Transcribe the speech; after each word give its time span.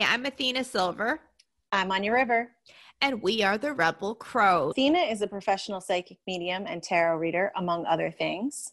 I'm 0.00 0.26
Athena 0.26 0.64
Silver. 0.64 1.20
I'm 1.70 1.92
Anya 1.92 2.12
River. 2.12 2.50
And 3.00 3.22
we 3.22 3.44
are 3.44 3.56
the 3.56 3.72
Rebel 3.72 4.16
Crow. 4.16 4.70
Athena 4.70 4.98
is 4.98 5.22
a 5.22 5.26
professional 5.28 5.80
psychic 5.80 6.18
medium 6.26 6.64
and 6.66 6.82
tarot 6.82 7.18
reader, 7.18 7.52
among 7.56 7.86
other 7.86 8.10
things. 8.10 8.72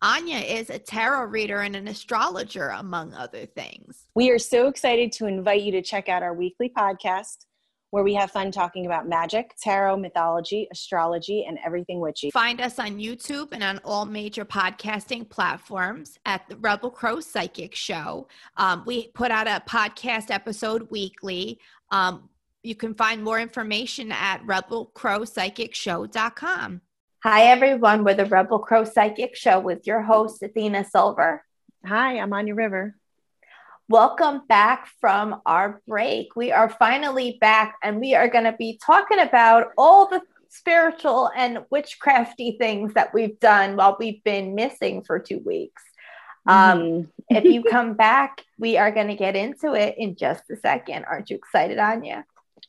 Anya 0.00 0.38
is 0.38 0.70
a 0.70 0.78
tarot 0.78 1.24
reader 1.24 1.60
and 1.60 1.74
an 1.74 1.88
astrologer, 1.88 2.68
among 2.68 3.14
other 3.14 3.46
things. 3.46 4.06
We 4.14 4.30
are 4.30 4.38
so 4.38 4.68
excited 4.68 5.10
to 5.12 5.26
invite 5.26 5.62
you 5.62 5.72
to 5.72 5.82
check 5.82 6.08
out 6.08 6.22
our 6.22 6.34
weekly 6.34 6.72
podcast 6.76 7.46
where 7.90 8.04
we 8.04 8.14
have 8.14 8.30
fun 8.30 8.52
talking 8.52 8.86
about 8.86 9.08
magic, 9.08 9.54
tarot, 9.60 9.96
mythology, 9.96 10.68
astrology, 10.70 11.44
and 11.46 11.58
everything 11.64 11.98
witchy. 12.00 12.30
Find 12.30 12.60
us 12.60 12.78
on 12.78 12.98
YouTube 12.98 13.48
and 13.52 13.64
on 13.64 13.80
all 13.84 14.06
major 14.06 14.44
podcasting 14.44 15.28
platforms 15.28 16.18
at 16.24 16.48
the 16.48 16.56
Rebel 16.56 16.90
Crow 16.90 17.20
Psychic 17.20 17.74
Show. 17.74 18.28
Um, 18.56 18.84
we 18.86 19.08
put 19.08 19.30
out 19.30 19.46
a 19.46 19.62
podcast 19.68 20.30
episode 20.30 20.90
weekly. 20.90 21.58
Um, 21.90 22.30
you 22.62 22.74
can 22.74 22.94
find 22.94 23.22
more 23.24 23.40
information 23.40 24.12
at 24.12 24.42
rebelcrowpsychicshow.com. 24.46 26.80
Hi, 27.22 27.42
everyone. 27.44 28.04
We're 28.04 28.14
the 28.14 28.24
Rebel 28.26 28.58
Crow 28.60 28.84
Psychic 28.84 29.34
Show 29.36 29.60
with 29.60 29.86
your 29.86 30.02
host, 30.02 30.42
Athena 30.42 30.84
Silver. 30.84 31.44
Hi, 31.84 32.18
I'm 32.18 32.32
Anya 32.32 32.54
River. 32.54 32.96
Welcome 33.90 34.42
back 34.48 34.86
from 35.00 35.40
our 35.46 35.82
break. 35.88 36.36
We 36.36 36.52
are 36.52 36.68
finally 36.68 37.38
back 37.40 37.74
and 37.82 37.98
we 37.98 38.14
are 38.14 38.28
going 38.28 38.44
to 38.44 38.52
be 38.52 38.78
talking 38.80 39.18
about 39.18 39.72
all 39.76 40.06
the 40.06 40.22
spiritual 40.48 41.28
and 41.36 41.58
witchcrafty 41.72 42.56
things 42.56 42.94
that 42.94 43.12
we've 43.12 43.40
done 43.40 43.74
while 43.74 43.96
we've 43.98 44.22
been 44.22 44.54
missing 44.54 45.02
for 45.02 45.18
two 45.18 45.40
weeks. 45.44 45.82
Um, 46.46 46.78
mm. 46.78 47.08
if 47.30 47.42
you 47.42 47.64
come 47.68 47.94
back, 47.94 48.44
we 48.60 48.76
are 48.76 48.92
going 48.92 49.08
to 49.08 49.16
get 49.16 49.34
into 49.34 49.74
it 49.74 49.96
in 49.98 50.14
just 50.14 50.48
a 50.52 50.56
second. 50.58 51.04
Aren't 51.06 51.28
you 51.30 51.34
excited, 51.34 51.80
Anya? 51.80 52.24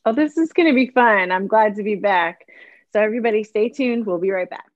Oh, 0.08 0.14
this 0.14 0.38
is 0.38 0.52
going 0.54 0.70
to 0.70 0.74
be 0.74 0.88
fun. 0.88 1.32
I'm 1.32 1.46
glad 1.46 1.76
to 1.76 1.84
be 1.84 1.94
back. 1.94 2.48
So, 2.94 3.00
everybody, 3.00 3.44
stay 3.44 3.70
tuned. 3.70 4.08
We'll 4.08 4.18
be 4.18 4.32
right 4.32 4.50
back. 4.50 4.71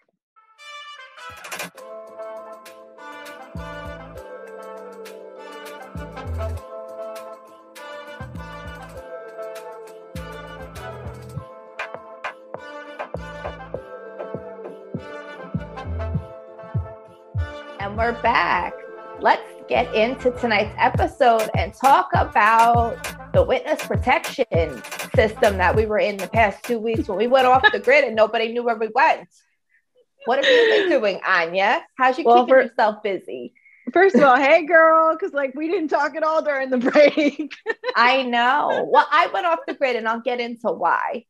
Back. 18.22 18.74
Let's 19.20 19.50
get 19.68 19.94
into 19.96 20.32
tonight's 20.32 20.76
episode 20.78 21.50
and 21.56 21.74
talk 21.74 22.10
about 22.14 22.98
the 23.34 23.44
witness 23.44 23.86
protection 23.86 24.82
system 25.16 25.58
that 25.58 25.76
we 25.76 25.86
were 25.86 26.00
in 26.00 26.18
the 26.18 26.28
past 26.28 26.64
two 26.64 26.80
weeks 26.80 27.08
when 27.08 27.18
we 27.18 27.28
went 27.28 27.48
off 27.48 27.64
the 27.72 27.80
grid 27.80 28.04
and 28.04 28.16
nobody 28.16 28.52
knew 28.52 28.64
where 28.64 28.76
we 28.76 28.90
went. 28.94 29.28
What 30.26 30.44
have 30.44 30.52
you 30.52 30.70
been 30.70 30.90
doing, 30.90 31.22
Anya? 31.26 31.84
How's 31.98 32.18
you 32.18 32.26
well, 32.26 32.46
keeping 32.46 32.56
for, 32.56 32.62
yourself 32.64 33.04
busy? 33.04 33.54
First 33.94 34.16
of 34.16 34.24
all, 34.24 34.38
hey 34.38 34.66
girl, 34.66 35.16
because 35.16 35.34
like 35.34 35.54
we 35.56 35.68
didn't 35.68 35.90
talk 35.90 36.16
at 36.16 36.24
all 36.24 36.42
during 36.42 36.70
the 36.70 36.78
break. 36.78 37.54
I 37.96 38.24
know. 38.24 38.90
Well, 38.92 39.08
I 39.12 39.28
went 39.28 39.46
off 39.46 39.60
the 39.68 39.76
grid 39.76 39.96
and 39.96 40.08
I'll 40.08 40.22
get 40.22 40.40
into 40.40 40.72
why 40.72 41.26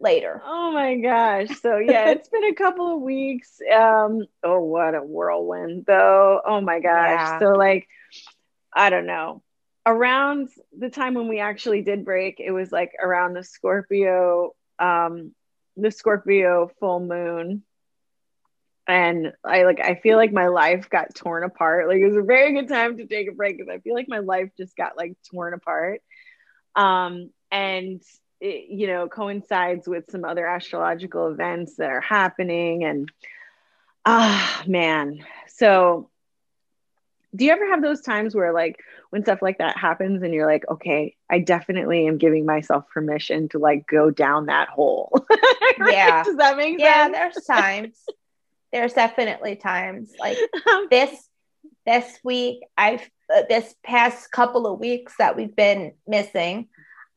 later. 0.00 0.42
Oh 0.44 0.72
my 0.72 0.96
gosh. 0.96 1.60
So 1.60 1.78
yeah, 1.78 2.10
it's 2.10 2.28
been 2.28 2.44
a 2.44 2.54
couple 2.54 2.94
of 2.94 3.02
weeks. 3.02 3.60
Um, 3.72 4.26
oh 4.42 4.60
what 4.60 4.94
a 4.94 5.00
whirlwind 5.00 5.84
though. 5.86 6.40
Oh 6.44 6.60
my 6.60 6.80
gosh. 6.80 7.20
Yeah. 7.20 7.38
So 7.38 7.52
like 7.52 7.86
I 8.72 8.90
don't 8.90 9.06
know. 9.06 9.42
Around 9.86 10.50
the 10.76 10.90
time 10.90 11.14
when 11.14 11.28
we 11.28 11.40
actually 11.40 11.82
did 11.82 12.04
break, 12.04 12.40
it 12.40 12.50
was 12.50 12.70
like 12.72 12.92
around 13.02 13.34
the 13.34 13.44
Scorpio 13.44 14.54
um 14.78 15.32
the 15.76 15.90
Scorpio 15.90 16.70
full 16.80 17.00
moon. 17.00 17.62
And 18.86 19.32
I 19.44 19.64
like 19.64 19.80
I 19.80 19.94
feel 19.96 20.16
like 20.16 20.32
my 20.32 20.48
life 20.48 20.90
got 20.90 21.14
torn 21.14 21.44
apart. 21.44 21.88
Like 21.88 21.98
it 21.98 22.08
was 22.08 22.16
a 22.16 22.22
very 22.22 22.54
good 22.54 22.68
time 22.68 22.96
to 22.96 23.06
take 23.06 23.28
a 23.28 23.32
break 23.32 23.58
because 23.58 23.72
I 23.72 23.78
feel 23.78 23.94
like 23.94 24.08
my 24.08 24.18
life 24.18 24.50
just 24.56 24.76
got 24.76 24.96
like 24.96 25.16
torn 25.30 25.54
apart. 25.54 26.00
Um 26.74 27.30
and 27.52 28.02
it, 28.40 28.70
you 28.70 28.86
know 28.86 29.08
coincides 29.08 29.86
with 29.86 30.10
some 30.10 30.24
other 30.24 30.46
astrological 30.46 31.28
events 31.28 31.76
that 31.76 31.90
are 31.90 32.00
happening 32.00 32.84
and 32.84 33.10
ah 34.04 34.62
man. 34.66 35.24
So 35.48 36.08
do 37.34 37.44
you 37.44 37.52
ever 37.52 37.68
have 37.68 37.82
those 37.82 38.00
times 38.00 38.34
where 38.34 38.52
like 38.52 38.80
when 39.10 39.22
stuff 39.22 39.42
like 39.42 39.58
that 39.58 39.76
happens 39.76 40.22
and 40.22 40.34
you're 40.34 40.46
like 40.46 40.64
okay 40.68 41.14
i 41.30 41.38
definitely 41.38 42.08
am 42.08 42.18
giving 42.18 42.44
myself 42.44 42.88
permission 42.92 43.48
to 43.50 43.58
like 43.58 43.86
go 43.86 44.10
down 44.10 44.46
that 44.46 44.68
hole? 44.68 45.12
Right? 45.78 45.94
yeah. 45.94 46.24
Does 46.24 46.36
that 46.36 46.58
make 46.58 46.78
yeah, 46.78 47.04
sense? 47.04 47.14
yeah 47.14 47.18
there's 47.18 47.44
times. 47.46 48.04
There's 48.70 48.92
definitely 48.92 49.56
times. 49.56 50.12
Like 50.18 50.36
this 50.90 51.28
this 51.86 52.18
week 52.22 52.62
i've 52.76 53.08
uh, 53.34 53.42
this 53.48 53.74
past 53.82 54.30
couple 54.30 54.66
of 54.66 54.78
weeks 54.78 55.14
that 55.18 55.36
we've 55.36 55.54
been 55.56 55.92
missing 56.06 56.68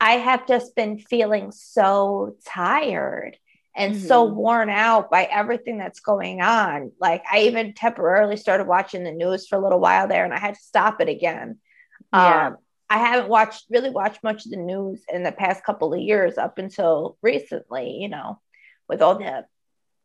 I 0.03 0.18
have 0.18 0.46
just 0.46 0.75
been 0.75 1.00
feeling 1.00 1.53
so 1.53 2.36
tired 2.46 3.38
and 3.74 3.96
mm-hmm. 3.96 4.06
so 4.06 4.25
worn 4.25 4.69
out 4.69 5.09
by 5.09 5.24
everything 5.24 5.78
that's 5.78 6.02
going 6.02 6.41
on. 6.41 6.91
Like 7.00 7.24
I 7.31 7.44
even 7.44 7.74
temporarily 7.74 8.36
started 8.36 8.68
watching 8.68 9.06
the 9.06 9.13
news 9.13 9.47
for 9.47 9.58
a 9.58 9.63
little 9.63 9.80
while 9.80 10.09
there 10.09 10.25
and 10.25 10.34
I 10.34 10.40
had 10.40 10.56
to 10.56 10.62
stop 10.62 11.00
it 11.00 11.08
again. 11.08 11.59
Yeah. 12.12 12.47
Um, 12.47 12.58
I 12.90 12.97
haven't 12.97 13.30
watched 13.30 13.63
really 13.69 13.92
watched 13.92 14.25
much 14.25 14.44
of 14.44 14.52
the 14.52 14.58
news 14.58 15.06
in 15.08 15.24
the 15.24 15.31
past 15.31 15.63
couple 15.63 15.94
of 15.94 16.02
years 16.02 16.38
up 16.38 16.58
until 16.58 17.18
recently, 17.22 17.92
you 18.02 18.09
know, 18.09 18.42
with 18.90 19.02
all 19.02 19.18
the, 19.18 19.46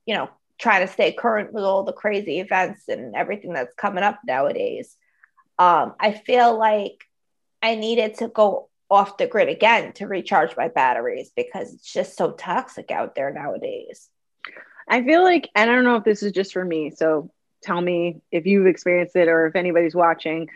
you 0.07 0.15
know, 0.15 0.31
trying 0.61 0.87
to 0.87 0.93
stay 0.93 1.11
current 1.11 1.53
with 1.53 1.65
all 1.65 1.83
the 1.83 1.93
crazy 1.93 2.39
events 2.39 2.85
and 2.87 3.17
everything 3.17 3.53
that's 3.53 3.75
coming 3.75 4.05
up 4.05 4.21
nowadays. 4.25 4.97
Um, 5.59 5.97
I 5.99 6.13
feel 6.13 6.57
like 6.57 7.03
I 7.61 7.75
needed 7.75 8.19
to 8.19 8.29
go 8.29 8.68
off 8.91 9.17
the 9.17 9.27
grid 9.27 9.49
again 9.49 9.93
to 9.93 10.07
recharge 10.07 10.57
my 10.57 10.69
batteries 10.69 11.31
because 11.37 11.73
it's 11.75 11.93
just 11.93 12.17
so 12.17 12.33
toxic 12.33 12.91
out 12.91 13.15
there 13.15 13.33
nowadays. 13.33 14.09
I 14.89 15.03
feel 15.05 15.23
like, 15.23 15.51
and 15.55 15.71
I 15.71 15.75
don't 15.75 15.85
know 15.85 15.97
if 15.97 16.05
this 16.05 16.23
is 16.23 16.33
just 16.33 16.53
for 16.53 16.65
me. 16.65 16.91
So 16.91 17.31
tell 17.63 17.81
me 17.81 18.23
if 18.33 18.47
you've 18.47 18.67
experienced 18.67 19.17
it 19.17 19.29
or 19.29 19.47
if 19.47 19.57
anybody's 19.57 19.95
watching. 19.95 20.49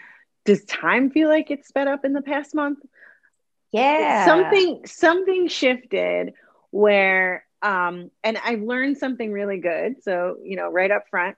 Does 0.44 0.64
time 0.64 1.10
feel 1.10 1.28
like 1.28 1.50
it's 1.50 1.68
sped 1.68 1.88
up 1.88 2.04
in 2.04 2.14
the 2.14 2.22
past 2.22 2.54
month? 2.54 2.78
Yeah. 3.70 4.24
Something 4.24 4.86
something 4.86 5.48
shifted 5.48 6.34
where 6.70 7.44
um 7.62 8.10
and 8.24 8.38
I've 8.42 8.62
learned 8.62 8.98
something 8.98 9.30
really 9.30 9.58
good. 9.58 10.02
So, 10.02 10.38
you 10.42 10.56
know, 10.56 10.70
right 10.70 10.90
up 10.90 11.08
front, 11.10 11.36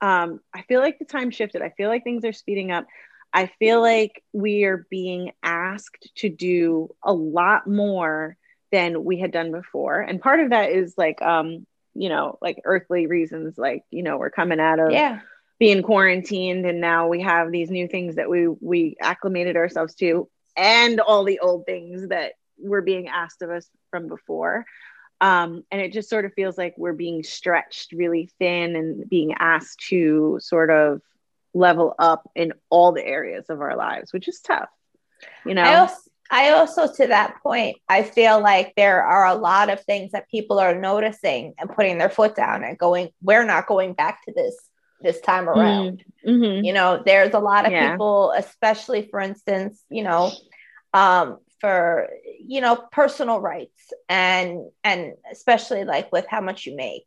um, 0.00 0.40
I 0.54 0.62
feel 0.62 0.80
like 0.80 0.98
the 0.98 1.04
time 1.04 1.30
shifted. 1.30 1.62
I 1.62 1.70
feel 1.70 1.88
like 1.88 2.04
things 2.04 2.24
are 2.24 2.32
speeding 2.32 2.70
up. 2.70 2.86
I 3.32 3.50
feel 3.58 3.80
like 3.80 4.22
we 4.32 4.64
are 4.64 4.86
being 4.90 5.32
asked 5.42 6.10
to 6.16 6.28
do 6.28 6.94
a 7.02 7.12
lot 7.12 7.66
more 7.66 8.36
than 8.72 9.04
we 9.04 9.18
had 9.18 9.30
done 9.30 9.52
before. 9.52 10.00
And 10.00 10.20
part 10.20 10.40
of 10.40 10.50
that 10.50 10.70
is 10.70 10.94
like, 10.96 11.20
um, 11.22 11.66
you 11.94 12.08
know, 12.08 12.38
like 12.40 12.60
earthly 12.64 13.06
reasons, 13.06 13.56
like, 13.58 13.84
you 13.90 14.02
know, 14.02 14.18
we're 14.18 14.30
coming 14.30 14.60
out 14.60 14.78
of 14.78 14.90
yeah. 14.90 15.20
being 15.58 15.82
quarantined 15.82 16.66
and 16.66 16.80
now 16.80 17.08
we 17.08 17.22
have 17.22 17.50
these 17.50 17.70
new 17.70 17.88
things 17.88 18.16
that 18.16 18.28
we 18.28 18.48
we 18.48 18.96
acclimated 19.00 19.56
ourselves 19.56 19.94
to 19.96 20.28
and 20.56 21.00
all 21.00 21.24
the 21.24 21.38
old 21.40 21.66
things 21.66 22.08
that 22.08 22.32
were 22.58 22.82
being 22.82 23.08
asked 23.08 23.42
of 23.42 23.50
us 23.50 23.68
from 23.90 24.08
before. 24.08 24.64
Um, 25.20 25.64
and 25.70 25.80
it 25.80 25.92
just 25.92 26.10
sort 26.10 26.24
of 26.24 26.34
feels 26.34 26.58
like 26.58 26.74
we're 26.76 26.92
being 26.92 27.22
stretched 27.22 27.92
really 27.92 28.30
thin 28.38 28.76
and 28.76 29.08
being 29.08 29.34
asked 29.38 29.80
to 29.88 30.38
sort 30.42 30.70
of 30.70 31.00
level 31.56 31.94
up 31.98 32.28
in 32.34 32.52
all 32.70 32.92
the 32.92 33.04
areas 33.04 33.46
of 33.48 33.60
our 33.60 33.76
lives, 33.76 34.12
which 34.12 34.28
is 34.28 34.40
tough. 34.40 34.68
You 35.44 35.54
know, 35.54 35.62
I 35.62 35.76
also, 35.76 36.10
I 36.30 36.50
also, 36.50 36.92
to 36.92 37.06
that 37.08 37.36
point, 37.42 37.78
I 37.88 38.02
feel 38.02 38.40
like 38.40 38.74
there 38.76 39.02
are 39.02 39.26
a 39.26 39.34
lot 39.34 39.70
of 39.70 39.82
things 39.82 40.12
that 40.12 40.30
people 40.30 40.58
are 40.58 40.74
noticing 40.74 41.54
and 41.58 41.70
putting 41.70 41.98
their 41.98 42.10
foot 42.10 42.34
down 42.34 42.64
and 42.64 42.78
going, 42.78 43.10
we're 43.22 43.44
not 43.44 43.66
going 43.66 43.94
back 43.94 44.24
to 44.24 44.32
this 44.32 44.56
this 45.00 45.20
time 45.20 45.48
around. 45.48 46.02
Mm-hmm. 46.26 46.64
You 46.64 46.72
know, 46.72 47.02
there's 47.04 47.34
a 47.34 47.38
lot 47.38 47.66
of 47.66 47.72
yeah. 47.72 47.92
people, 47.92 48.32
especially 48.36 49.08
for 49.10 49.20
instance, 49.20 49.82
you 49.90 50.02
know, 50.02 50.32
um, 50.94 51.38
for 51.60 52.08
you 52.40 52.60
know 52.60 52.76
personal 52.92 53.40
rights 53.40 53.92
and 54.08 54.60
and 54.84 55.14
especially 55.32 55.84
like 55.84 56.12
with 56.12 56.26
how 56.28 56.40
much 56.40 56.66
you 56.66 56.76
make 56.76 57.06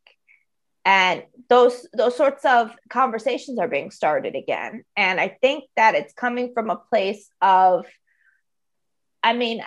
and 0.85 1.23
those 1.49 1.87
those 1.93 2.15
sorts 2.15 2.45
of 2.45 2.71
conversations 2.89 3.59
are 3.59 3.67
being 3.67 3.91
started 3.91 4.35
again 4.35 4.83
and 4.95 5.19
i 5.19 5.27
think 5.41 5.65
that 5.75 5.95
it's 5.95 6.13
coming 6.13 6.51
from 6.53 6.69
a 6.69 6.75
place 6.89 7.29
of 7.41 7.85
i 9.23 9.33
mean 9.33 9.63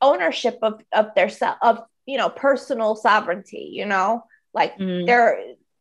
ownership 0.00 0.58
of 0.62 0.80
of 0.92 1.06
their 1.14 1.28
self 1.28 1.56
of 1.62 1.80
you 2.06 2.18
know 2.18 2.28
personal 2.28 2.96
sovereignty 2.96 3.70
you 3.72 3.86
know 3.86 4.22
like 4.52 4.76
mm. 4.78 5.06
they're 5.06 5.38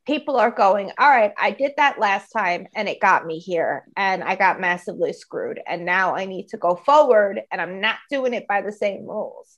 people 0.07 0.38
are 0.38 0.51
going, 0.51 0.89
all 0.97 1.09
right, 1.09 1.33
I 1.38 1.51
did 1.51 1.73
that 1.75 2.00
last 2.00 2.30
time 2.30 2.68
and 2.73 2.88
it 2.88 3.01
got 3.01 3.25
me 3.25 3.39
here 3.39 3.85
and 3.97 4.23
I 4.23 4.35
got 4.35 4.59
massively 4.59 5.12
screwed. 5.12 5.59
And 5.68 5.85
now 5.85 6.15
I 6.15 6.25
need 6.25 6.47
to 6.50 6.57
go 6.57 6.75
forward 6.75 7.41
and 7.51 7.59
I'm 7.59 7.81
not 7.81 7.97
doing 8.09 8.33
it 8.33 8.47
by 8.47 8.62
the 8.62 8.71
same 8.71 9.06
rules. 9.06 9.57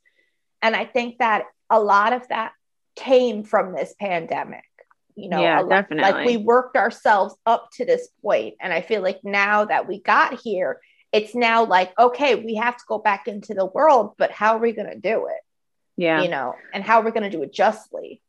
And 0.63 0.75
I 0.75 0.85
think 0.85 1.19
that 1.19 1.43
a 1.69 1.79
lot 1.79 2.13
of 2.13 2.27
that 2.29 2.53
came 2.95 3.43
from 3.43 3.73
this 3.73 3.93
pandemic. 3.99 4.63
You 5.19 5.29
know, 5.29 5.41
yeah, 5.41 5.63
definitely. 5.63 6.11
like 6.11 6.25
we 6.25 6.37
worked 6.37 6.75
ourselves 6.75 7.35
up 7.45 7.69
to 7.73 7.85
this 7.85 8.07
point, 8.21 8.55
And 8.59 8.71
I 8.73 8.81
feel 8.81 9.01
like 9.01 9.19
now 9.23 9.65
that 9.65 9.87
we 9.87 9.99
got 9.99 10.39
here, 10.39 10.79
it's 11.11 11.35
now 11.35 11.65
like, 11.65 11.97
okay, 11.97 12.35
we 12.35 12.55
have 12.55 12.77
to 12.77 12.83
go 12.87 12.99
back 12.99 13.27
into 13.27 13.53
the 13.53 13.65
world, 13.65 14.13
but 14.17 14.31
how 14.31 14.55
are 14.55 14.59
we 14.59 14.71
going 14.71 14.89
to 14.89 14.99
do 14.99 15.27
it? 15.27 15.41
Yeah. 15.97 16.21
You 16.21 16.29
know, 16.29 16.55
and 16.73 16.83
how 16.83 17.01
are 17.01 17.03
we 17.03 17.11
going 17.11 17.29
to 17.29 17.35
do 17.35 17.43
it 17.43 17.53
justly? 17.53 18.21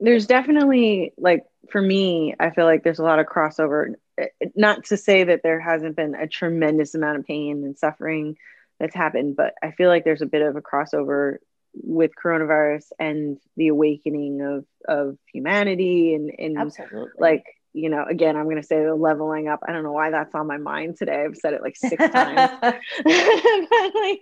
there's 0.00 0.26
definitely 0.26 1.12
like 1.18 1.44
for 1.70 1.80
me 1.80 2.34
i 2.38 2.50
feel 2.50 2.64
like 2.64 2.82
there's 2.82 2.98
a 2.98 3.04
lot 3.04 3.18
of 3.18 3.26
crossover 3.26 3.94
eh, 4.16 4.26
eh, 4.40 4.46
not 4.54 4.84
to 4.84 4.96
say 4.96 5.24
that 5.24 5.42
there 5.42 5.60
hasn't 5.60 5.96
been 5.96 6.14
a 6.14 6.26
tremendous 6.26 6.94
amount 6.94 7.18
of 7.18 7.26
pain 7.26 7.64
and 7.64 7.78
suffering 7.78 8.36
that's 8.78 8.94
happened 8.94 9.36
but 9.36 9.54
i 9.62 9.70
feel 9.70 9.88
like 9.88 10.04
there's 10.04 10.22
a 10.22 10.26
bit 10.26 10.42
of 10.42 10.56
a 10.56 10.62
crossover 10.62 11.38
with 11.82 12.12
coronavirus 12.22 12.86
and 12.98 13.38
the 13.56 13.68
awakening 13.68 14.40
of 14.40 14.64
of 14.88 15.16
humanity 15.32 16.14
and 16.14 16.32
and 16.38 16.58
Absolutely. 16.58 17.10
like 17.18 17.44
you 17.72 17.90
know 17.90 18.04
again 18.08 18.36
i'm 18.36 18.44
going 18.44 18.56
to 18.56 18.62
say 18.62 18.82
the 18.82 18.94
leveling 18.94 19.48
up 19.48 19.60
i 19.66 19.72
don't 19.72 19.82
know 19.82 19.92
why 19.92 20.10
that's 20.10 20.34
on 20.34 20.46
my 20.46 20.56
mind 20.56 20.96
today 20.96 21.24
i've 21.24 21.36
said 21.36 21.52
it 21.52 21.62
like 21.62 21.76
six 21.76 21.96
times 22.10 22.50
but 22.60 22.80
like 23.94 24.20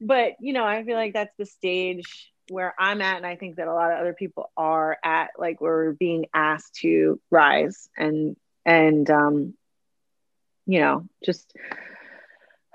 but 0.00 0.32
you 0.40 0.52
know 0.52 0.64
i 0.64 0.82
feel 0.84 0.96
like 0.96 1.12
that's 1.12 1.36
the 1.38 1.46
stage 1.46 2.30
where 2.50 2.74
I'm 2.78 3.00
at, 3.00 3.16
and 3.16 3.26
I 3.26 3.36
think 3.36 3.56
that 3.56 3.68
a 3.68 3.72
lot 3.72 3.92
of 3.92 3.98
other 4.00 4.12
people 4.12 4.50
are 4.56 4.98
at, 5.04 5.30
like 5.38 5.60
we're 5.60 5.92
being 5.92 6.26
asked 6.34 6.74
to 6.80 7.20
rise 7.30 7.88
and 7.96 8.36
and 8.66 9.08
um, 9.08 9.54
you 10.66 10.80
know, 10.80 11.06
just 11.24 11.54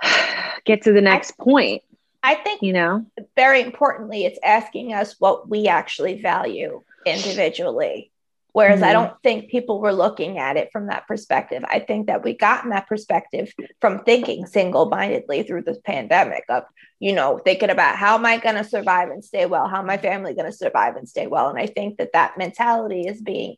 get 0.65 0.83
to 0.83 0.93
the 0.93 1.01
next 1.01 1.33
I, 1.39 1.43
point. 1.43 1.83
I 2.25 2.35
think 2.35 2.63
you 2.63 2.73
know, 2.73 3.05
very 3.35 3.61
importantly, 3.61 4.25
it's 4.25 4.39
asking 4.43 4.93
us 4.93 5.15
what 5.19 5.47
we 5.47 5.67
actually 5.67 6.21
value 6.21 6.81
individually. 7.05 8.11
Whereas 8.51 8.79
mm-hmm. 8.79 8.89
I 8.89 8.93
don't 8.93 9.13
think 9.21 9.51
people 9.51 9.79
were 9.79 9.93
looking 9.93 10.39
at 10.39 10.57
it 10.57 10.69
from 10.71 10.87
that 10.87 11.07
perspective. 11.07 11.63
I 11.67 11.79
think 11.79 12.07
that 12.07 12.23
we 12.23 12.33
got 12.33 12.63
in 12.63 12.69
that 12.71 12.87
perspective 12.87 13.53
from 13.81 14.03
thinking 14.05 14.45
single 14.47 14.85
mindedly 14.87 15.43
through 15.43 15.63
this 15.63 15.77
pandemic 15.85 16.45
of, 16.49 16.63
you 16.99 17.13
know, 17.13 17.37
thinking 17.37 17.69
about 17.69 17.97
how 17.97 18.15
am 18.15 18.25
I 18.25 18.37
going 18.37 18.55
to 18.55 18.63
survive 18.63 19.09
and 19.09 19.23
stay 19.23 19.45
well? 19.45 19.67
How 19.67 19.83
my 19.83 19.97
family 19.97 20.33
going 20.33 20.49
to 20.49 20.57
survive 20.57 20.95
and 20.95 21.07
stay 21.07 21.27
well? 21.27 21.49
And 21.49 21.59
I 21.59 21.67
think 21.67 21.97
that 21.97 22.13
that 22.13 22.37
mentality 22.37 23.01
is 23.01 23.21
being 23.21 23.57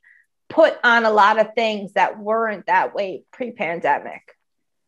put 0.49 0.75
on 0.83 1.05
a 1.05 1.11
lot 1.11 1.39
of 1.39 1.53
things 1.55 1.93
that 1.93 2.19
weren't 2.19 2.65
that 2.65 2.95
way 2.95 3.23
pre 3.31 3.51
pandemic. 3.51 4.36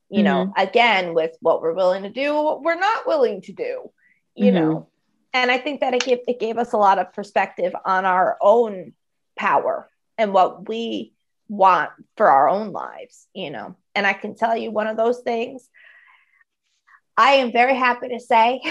You 0.09 0.23
mm-hmm. 0.23 0.25
know, 0.25 0.53
again, 0.57 1.13
with 1.13 1.35
what 1.39 1.61
we're 1.61 1.73
willing 1.73 2.03
to 2.03 2.09
do, 2.09 2.33
what 2.33 2.61
we're 2.61 2.75
not 2.75 3.07
willing 3.07 3.41
to 3.43 3.53
do, 3.53 3.91
you 4.35 4.45
mm-hmm. 4.45 4.55
know. 4.55 4.87
And 5.33 5.51
I 5.51 5.59
think 5.59 5.81
that 5.81 5.93
it 5.93 6.03
gave, 6.03 6.19
it 6.27 6.39
gave 6.39 6.57
us 6.57 6.73
a 6.73 6.77
lot 6.77 6.97
of 6.97 7.13
perspective 7.13 7.73
on 7.85 8.05
our 8.05 8.37
own 8.41 8.93
power 9.37 9.89
and 10.17 10.33
what 10.33 10.67
we 10.67 11.13
want 11.47 11.91
for 12.17 12.29
our 12.29 12.49
own 12.49 12.71
lives, 12.71 13.27
you 13.33 13.51
know. 13.51 13.75
And 13.93 14.07
I 14.07 14.13
can 14.13 14.35
tell 14.35 14.55
you 14.57 14.71
one 14.71 14.87
of 14.87 14.97
those 14.97 15.19
things. 15.19 15.67
I 17.17 17.33
am 17.33 17.51
very 17.51 17.75
happy 17.75 18.09
to 18.09 18.19
say 18.19 18.61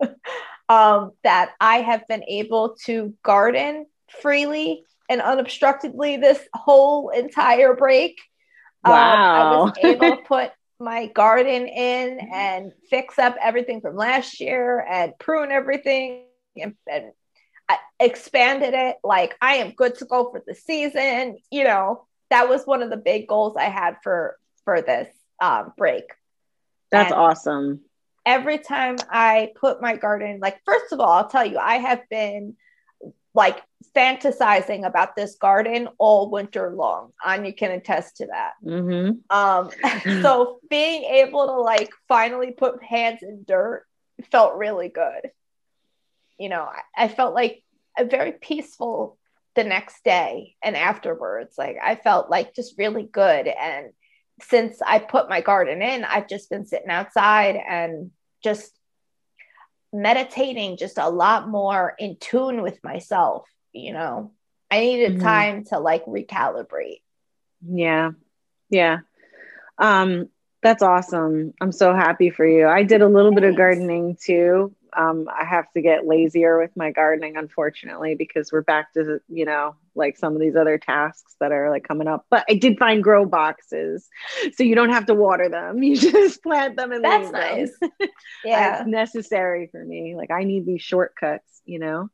um, 0.68 1.12
that 1.22 1.50
I 1.60 1.76
have 1.76 2.08
been 2.08 2.24
able 2.24 2.76
to 2.86 3.14
garden 3.22 3.86
freely 4.20 4.84
and 5.08 5.20
unobstructedly 5.20 6.16
this 6.16 6.40
whole 6.54 7.10
entire 7.10 7.74
break. 7.74 8.20
Wow. 8.84 8.92
Um, 8.92 9.58
I 9.58 9.64
was 9.64 9.72
able 9.84 10.16
to 10.16 10.22
put 10.22 10.52
my 10.80 11.06
garden 11.06 11.66
in 11.66 12.18
and 12.32 12.72
fix 12.90 13.18
up 13.18 13.36
everything 13.40 13.80
from 13.80 13.96
last 13.96 14.40
year 14.40 14.80
and 14.80 15.12
prune 15.18 15.52
everything 15.52 16.24
and, 16.56 16.74
and 16.90 17.12
I 17.68 17.78
expanded 17.98 18.74
it. 18.74 18.96
Like 19.02 19.36
I 19.40 19.56
am 19.56 19.72
good 19.72 19.96
to 19.96 20.04
go 20.04 20.30
for 20.30 20.42
the 20.46 20.54
season. 20.54 21.38
You 21.50 21.64
know, 21.64 22.06
that 22.30 22.48
was 22.48 22.66
one 22.66 22.82
of 22.82 22.90
the 22.90 22.96
big 22.96 23.26
goals 23.28 23.56
I 23.56 23.64
had 23.64 23.96
for 24.02 24.36
for 24.64 24.82
this 24.82 25.08
um, 25.40 25.72
break. 25.76 26.04
That's 26.90 27.12
and 27.12 27.20
awesome. 27.20 27.80
Every 28.26 28.58
time 28.58 28.96
I 29.10 29.52
put 29.60 29.82
my 29.82 29.96
garden, 29.96 30.40
like 30.40 30.60
first 30.64 30.92
of 30.92 31.00
all, 31.00 31.12
I'll 31.12 31.28
tell 31.28 31.44
you, 31.44 31.58
I 31.58 31.76
have 31.76 32.02
been 32.08 32.56
like 33.34 33.62
fantasizing 33.94 34.86
about 34.86 35.16
this 35.16 35.36
garden 35.36 35.88
all 35.98 36.30
winter 36.30 36.72
long. 36.74 37.12
Anya 37.24 37.52
can 37.52 37.72
attest 37.72 38.18
to 38.18 38.26
that. 38.26 38.52
Mm-hmm. 38.64 39.36
Um, 39.36 39.70
so 40.22 40.60
being 40.70 41.04
able 41.04 41.46
to 41.46 41.60
like 41.60 41.90
finally 42.08 42.52
put 42.52 42.82
hands 42.82 43.22
in 43.22 43.44
dirt 43.46 43.84
felt 44.30 44.56
really 44.56 44.88
good 44.88 45.30
you 46.38 46.48
know, 46.48 46.62
I, 46.62 47.04
I 47.04 47.08
felt 47.08 47.34
like 47.34 47.62
a 47.98 48.04
very 48.04 48.32
peaceful 48.32 49.18
the 49.54 49.64
next 49.64 50.02
day 50.04 50.56
and 50.62 50.76
afterwards. 50.76 51.56
Like 51.56 51.76
I 51.82 51.94
felt 51.94 52.30
like 52.30 52.54
just 52.54 52.78
really 52.78 53.04
good. 53.04 53.46
And 53.46 53.90
since 54.40 54.82
I 54.84 54.98
put 54.98 55.28
my 55.28 55.40
garden 55.40 55.80
in, 55.80 56.04
I've 56.04 56.28
just 56.28 56.50
been 56.50 56.66
sitting 56.66 56.90
outside 56.90 57.56
and 57.56 58.10
just 58.42 58.72
meditating 59.94 60.76
just 60.76 60.98
a 60.98 61.08
lot 61.08 61.48
more 61.48 61.94
in 61.98 62.16
tune 62.16 62.62
with 62.62 62.82
myself, 62.82 63.46
you 63.72 63.92
know. 63.92 64.32
I 64.70 64.80
needed 64.80 65.12
mm-hmm. 65.12 65.22
time 65.22 65.64
to 65.66 65.78
like 65.78 66.04
recalibrate. 66.04 67.00
Yeah. 67.66 68.10
Yeah. 68.68 68.98
Um 69.78 70.28
that's 70.62 70.82
awesome. 70.82 71.52
I'm 71.60 71.72
so 71.72 71.94
happy 71.94 72.30
for 72.30 72.46
you. 72.46 72.66
I 72.66 72.82
did 72.82 73.02
a 73.02 73.08
little 73.08 73.30
Thanks. 73.30 73.42
bit 73.42 73.50
of 73.50 73.56
gardening 73.56 74.16
too 74.20 74.74
um, 74.96 75.28
I 75.28 75.44
have 75.44 75.70
to 75.72 75.82
get 75.82 76.06
lazier 76.06 76.58
with 76.58 76.76
my 76.76 76.90
gardening, 76.90 77.36
unfortunately, 77.36 78.14
because 78.14 78.52
we're 78.52 78.62
back 78.62 78.92
to, 78.94 79.20
you 79.28 79.44
know, 79.44 79.76
like 79.94 80.16
some 80.16 80.34
of 80.34 80.40
these 80.40 80.56
other 80.56 80.78
tasks 80.78 81.36
that 81.40 81.52
are 81.52 81.70
like 81.70 81.84
coming 81.86 82.08
up. 82.08 82.26
But 82.30 82.44
I 82.48 82.54
did 82.54 82.78
find 82.78 83.02
grow 83.02 83.24
boxes. 83.26 84.08
So 84.54 84.62
you 84.62 84.74
don't 84.74 84.90
have 84.90 85.06
to 85.06 85.14
water 85.14 85.48
them. 85.48 85.82
You 85.82 85.96
just 85.96 86.42
plant 86.42 86.76
them 86.76 86.92
and 86.92 87.04
That's 87.04 87.30
nice. 87.30 87.70
yeah. 88.44 88.78
it's 88.78 88.88
necessary 88.88 89.68
for 89.70 89.84
me. 89.84 90.16
Like 90.16 90.30
I 90.30 90.44
need 90.44 90.66
these 90.66 90.82
shortcuts, 90.82 91.60
you 91.64 91.78
know? 91.78 92.10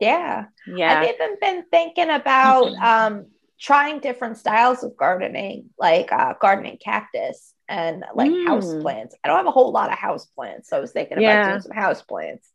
Yeah. 0.00 0.46
Yeah. 0.66 1.00
I've 1.00 1.14
even 1.14 1.36
been 1.40 1.64
thinking 1.70 2.10
about 2.10 2.74
um, 2.76 3.26
trying 3.60 4.00
different 4.00 4.38
styles 4.38 4.82
of 4.82 4.96
gardening, 4.96 5.70
like 5.78 6.12
uh, 6.12 6.34
gardening 6.40 6.78
cactus 6.78 7.53
and 7.68 8.04
like 8.14 8.30
mm. 8.30 8.46
house 8.46 8.74
plants. 8.82 9.14
I 9.22 9.28
don't 9.28 9.36
have 9.36 9.46
a 9.46 9.50
whole 9.50 9.72
lot 9.72 9.92
of 9.92 9.98
house 9.98 10.26
plants, 10.26 10.68
so 10.68 10.76
I 10.76 10.80
was 10.80 10.92
thinking 10.92 11.20
yeah. 11.20 11.40
about 11.40 11.50
doing 11.50 11.60
some 11.62 11.76
house 11.76 12.02
plants. 12.02 12.48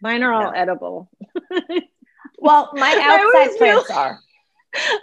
Mine 0.00 0.22
are 0.22 0.32
all 0.32 0.52
edible. 0.54 1.10
well, 2.38 2.70
my 2.74 2.90
outside 2.90 3.56
plants 3.58 3.88
feel, 3.88 3.96
are. 3.96 4.18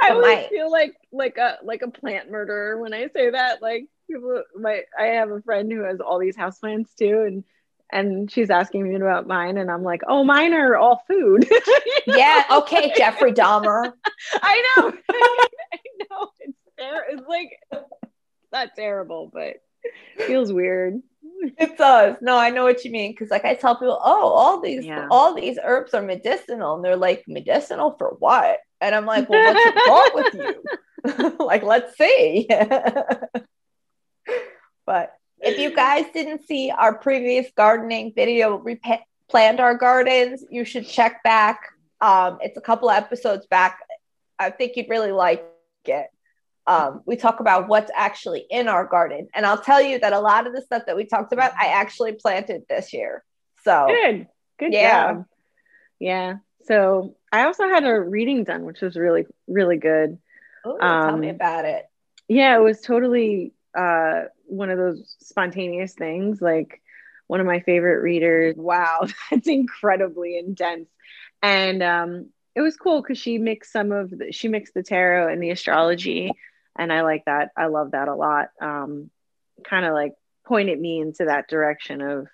I 0.01 0.10
always 0.10 0.36
my, 0.36 0.48
feel 0.50 0.72
like 0.72 0.94
like 1.12 1.38
a 1.38 1.58
like 1.63 1.82
a 1.82 1.89
plant 1.89 2.30
murderer 2.30 2.80
when 2.80 2.94
I 2.94 3.08
say 3.08 3.30
that. 3.30 3.62
Like 3.62 3.86
people, 4.08 4.44
my 4.56 4.82
I 4.98 5.06
have 5.06 5.32
a 5.32 5.41
friend 5.41 5.72
who 5.72 5.84
has 5.84 6.00
all 6.00 6.20
these 6.20 6.36
house 6.36 6.60
plants 6.60 6.94
too, 6.96 7.24
and 7.25 7.44
and 7.91 8.32
she's 8.32 8.50
asking 8.50 8.88
me 8.88 8.96
about 8.96 9.27
mine, 9.27 9.58
and 9.58 9.70
I'm 9.70 9.84
like, 9.84 10.01
oh, 10.08 10.24
mine 10.24 10.53
are 10.53 10.77
all 10.77 11.03
food. 11.08 11.50
yeah. 12.08 12.44
Okay, 12.51 12.94
Jeffrey 12.96 13.34
Dahmer. 13.34 13.91
I 14.34 14.63
know. 14.77 14.94
I 15.10 15.77
know. 16.10 16.30
It's. 16.39 16.58
It's 16.84 17.27
like 17.27 17.60
not 18.51 18.75
terrible, 18.75 19.29
but 19.31 19.58
feels 20.17 20.51
weird. 20.51 21.01
It 21.58 21.77
does. 21.77 22.17
No, 22.22 22.38
I 22.38 22.51
know 22.51 22.63
what 22.63 22.86
you 22.86 22.91
mean. 22.91 23.15
Cause 23.15 23.29
like 23.29 23.46
I 23.46 23.55
tell 23.55 23.75
people, 23.75 24.00
oh, 24.03 24.29
all 24.29 24.62
these 24.62 24.86
yeah. 24.86 25.08
all 25.10 25.34
these 25.34 25.58
herbs 25.63 25.93
are 25.93 26.01
medicinal. 26.01 26.75
And 26.75 26.86
they're 26.86 26.96
like, 26.96 27.24
medicinal 27.27 27.96
for 27.98 28.15
what? 28.20 28.60
And 28.79 28.93
I'm 28.93 29.05
like, 29.05 29.27
well, 29.29 29.53
what's 29.53 29.75
wrong 29.88 30.10
with 30.13 30.36
you? 30.36 30.63
like, 31.46 31.63
let's 31.63 31.98
see. 31.98 32.48
but 34.86 35.13
if 35.39 35.58
you 35.58 35.75
guys 35.75 36.05
didn't 36.13 36.46
see 36.46 36.72
our 36.72 36.93
previous 36.93 37.48
gardening 37.58 38.13
video, 38.15 38.55
we 38.55 38.79
planned 39.27 39.60
our 39.60 39.75
gardens, 39.75 40.43
you 40.51 40.65
should 40.65 40.88
check 40.88 41.24
back. 41.24 41.62
Um, 42.01 42.38
it's 42.41 42.58
a 42.58 42.62
couple 42.62 42.91
episodes 42.91 43.48
back. 43.48 43.79
I 44.38 44.51
think 44.51 44.75
you'd 44.75 44.89
really 44.89 45.12
like 45.12 45.43
it 45.86 46.08
um, 46.68 47.01
we 47.06 47.15
talk 47.15 47.39
about 47.39 47.68
what's 47.68 47.91
actually 47.96 48.46
in 48.50 48.68
our 48.68 48.86
garden. 48.86 49.27
And 49.34 49.46
I'll 49.46 49.62
tell 49.62 49.82
you 49.82 50.00
that 50.00 50.13
a 50.13 50.20
lot 50.20 50.48
of 50.48 50.53
the 50.53 50.62
stuff 50.62 50.84
that 50.88 50.96
we 50.96 51.06
talked 51.06 51.34
about, 51.34 51.53
I 51.60 51.68
actually 51.68 52.13
planted 52.13 52.63
this 52.70 52.94
year. 52.94 53.24
So 53.63 53.88
good, 53.88 54.27
good 54.60 54.74
yeah. 54.74 55.13
job. 55.13 55.25
Yeah. 56.00 56.36
So 56.65 57.15
I 57.32 57.46
also 57.46 57.68
had 57.68 57.86
a 57.86 58.00
reading 58.00 58.44
done, 58.44 58.63
which 58.65 58.82
was 58.82 58.96
really, 58.96 59.25
really 59.48 59.77
good. 59.77 60.18
Ooh, 60.65 60.80
um, 60.80 61.10
tell 61.10 61.18
me 61.18 61.30
um, 61.30 61.36
about 61.36 61.65
it. 61.65 61.86
Yeah, 62.27 62.56
it 62.56 62.62
was 62.62 62.82
totally 62.82 63.53
uh, 63.77 64.24
one 64.46 64.70
of 64.70 64.77
those 64.77 65.15
spontaneous 65.20 65.94
things. 65.94 66.41
Like 66.41 66.82
one 67.27 67.39
of 67.39 67.48
my 67.48 67.62
favorite 67.62 68.01
readers. 68.01 68.56
Wow, 68.58 69.08
that's 69.32 69.48
incredibly 69.48 70.38
intense. 70.38 70.89
And 71.41 71.82
um, 71.82 72.30
it 72.56 72.62
was 72.62 72.75
cool 72.75 73.01
because 73.01 73.18
she 73.18 73.38
mixed 73.38 73.72
some 73.72 73.91
of 73.91 74.10
the, 74.10 74.32
she 74.32 74.48
mixed 74.48 74.74
the 74.74 74.84
tarot 74.84 75.32
and 75.32 75.41
the 75.41 75.51
astrology, 75.51 76.32
and 76.78 76.92
I 76.92 77.01
like 77.01 77.25
that. 77.25 77.50
I 77.56 77.68
love 77.68 77.92
that 77.92 78.08
a 78.08 78.16
lot. 78.16 78.50
Um, 78.62 79.10
kind 79.63 79.86
of 79.86 79.94
like 79.94 80.13
pointed 80.46 80.80
me 80.80 81.00
into 81.00 81.25
that 81.25 81.48
direction 81.48 82.01
of, 82.01 82.28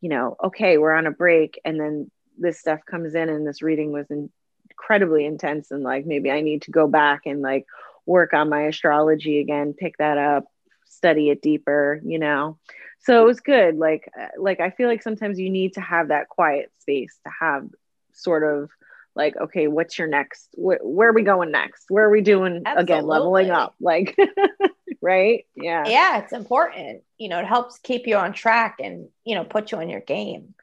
you 0.00 0.08
know, 0.08 0.36
okay, 0.42 0.78
we're 0.78 0.92
on 0.92 1.06
a 1.06 1.12
break, 1.12 1.60
and 1.64 1.78
then 1.78 2.10
this 2.38 2.58
stuff 2.58 2.80
comes 2.84 3.14
in, 3.14 3.28
and 3.28 3.46
this 3.46 3.62
reading 3.62 3.92
was 3.92 4.06
incredibly 4.10 5.24
intense, 5.24 5.70
and 5.70 5.82
like 5.82 6.06
maybe 6.06 6.30
I 6.30 6.40
need 6.40 6.62
to 6.62 6.70
go 6.70 6.86
back 6.86 7.22
and 7.26 7.42
like 7.42 7.66
work 8.06 8.34
on 8.34 8.48
my 8.48 8.62
astrology 8.62 9.38
again, 9.38 9.72
pick 9.72 9.96
that 9.98 10.18
up, 10.18 10.44
study 10.84 11.30
it 11.30 11.42
deeper, 11.42 12.00
you 12.04 12.18
know. 12.18 12.58
So 13.00 13.22
it 13.22 13.26
was 13.26 13.40
good. 13.40 13.76
Like 13.76 14.10
like 14.38 14.60
I 14.60 14.70
feel 14.70 14.88
like 14.88 15.02
sometimes 15.02 15.38
you 15.38 15.50
need 15.50 15.74
to 15.74 15.80
have 15.80 16.08
that 16.08 16.28
quiet 16.28 16.72
space 16.80 17.18
to 17.24 17.32
have 17.40 17.68
sort 18.12 18.42
of 18.44 18.70
like 19.14 19.36
okay 19.36 19.68
what's 19.68 19.98
your 19.98 20.08
next 20.08 20.48
where, 20.54 20.78
where 20.82 21.10
are 21.10 21.12
we 21.12 21.22
going 21.22 21.50
next? 21.50 21.84
Where 21.88 22.06
are 22.06 22.10
we 22.10 22.20
doing 22.20 22.62
Absolutely. 22.64 22.82
again? 22.82 23.06
Leveling 23.06 23.50
up 23.50 23.74
like 23.80 24.16
right? 25.00 25.46
Yeah. 25.54 25.84
Yeah 25.86 26.18
it's 26.18 26.32
important 26.32 27.02
you 27.18 27.28
know 27.28 27.38
it 27.38 27.46
helps 27.46 27.78
keep 27.78 28.06
you 28.06 28.16
on 28.16 28.32
track 28.32 28.78
and 28.82 29.08
you 29.24 29.34
know 29.34 29.44
put 29.44 29.72
you 29.72 29.80
in 29.80 29.88
your 29.88 30.00
game. 30.00 30.54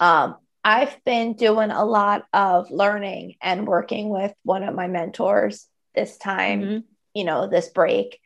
Um 0.00 0.36
i've 0.64 0.96
been 1.04 1.34
doing 1.34 1.72
a 1.72 1.84
lot 1.84 2.24
of 2.32 2.70
learning 2.70 3.34
and 3.42 3.66
working 3.66 4.08
with 4.08 4.32
one 4.44 4.62
of 4.62 4.74
my 4.74 4.86
mentors 4.86 5.66
this 5.94 6.16
time 6.16 6.62
mm-hmm. 6.62 6.78
you 7.14 7.24
know 7.24 7.48
this 7.48 7.68
break. 7.68 8.20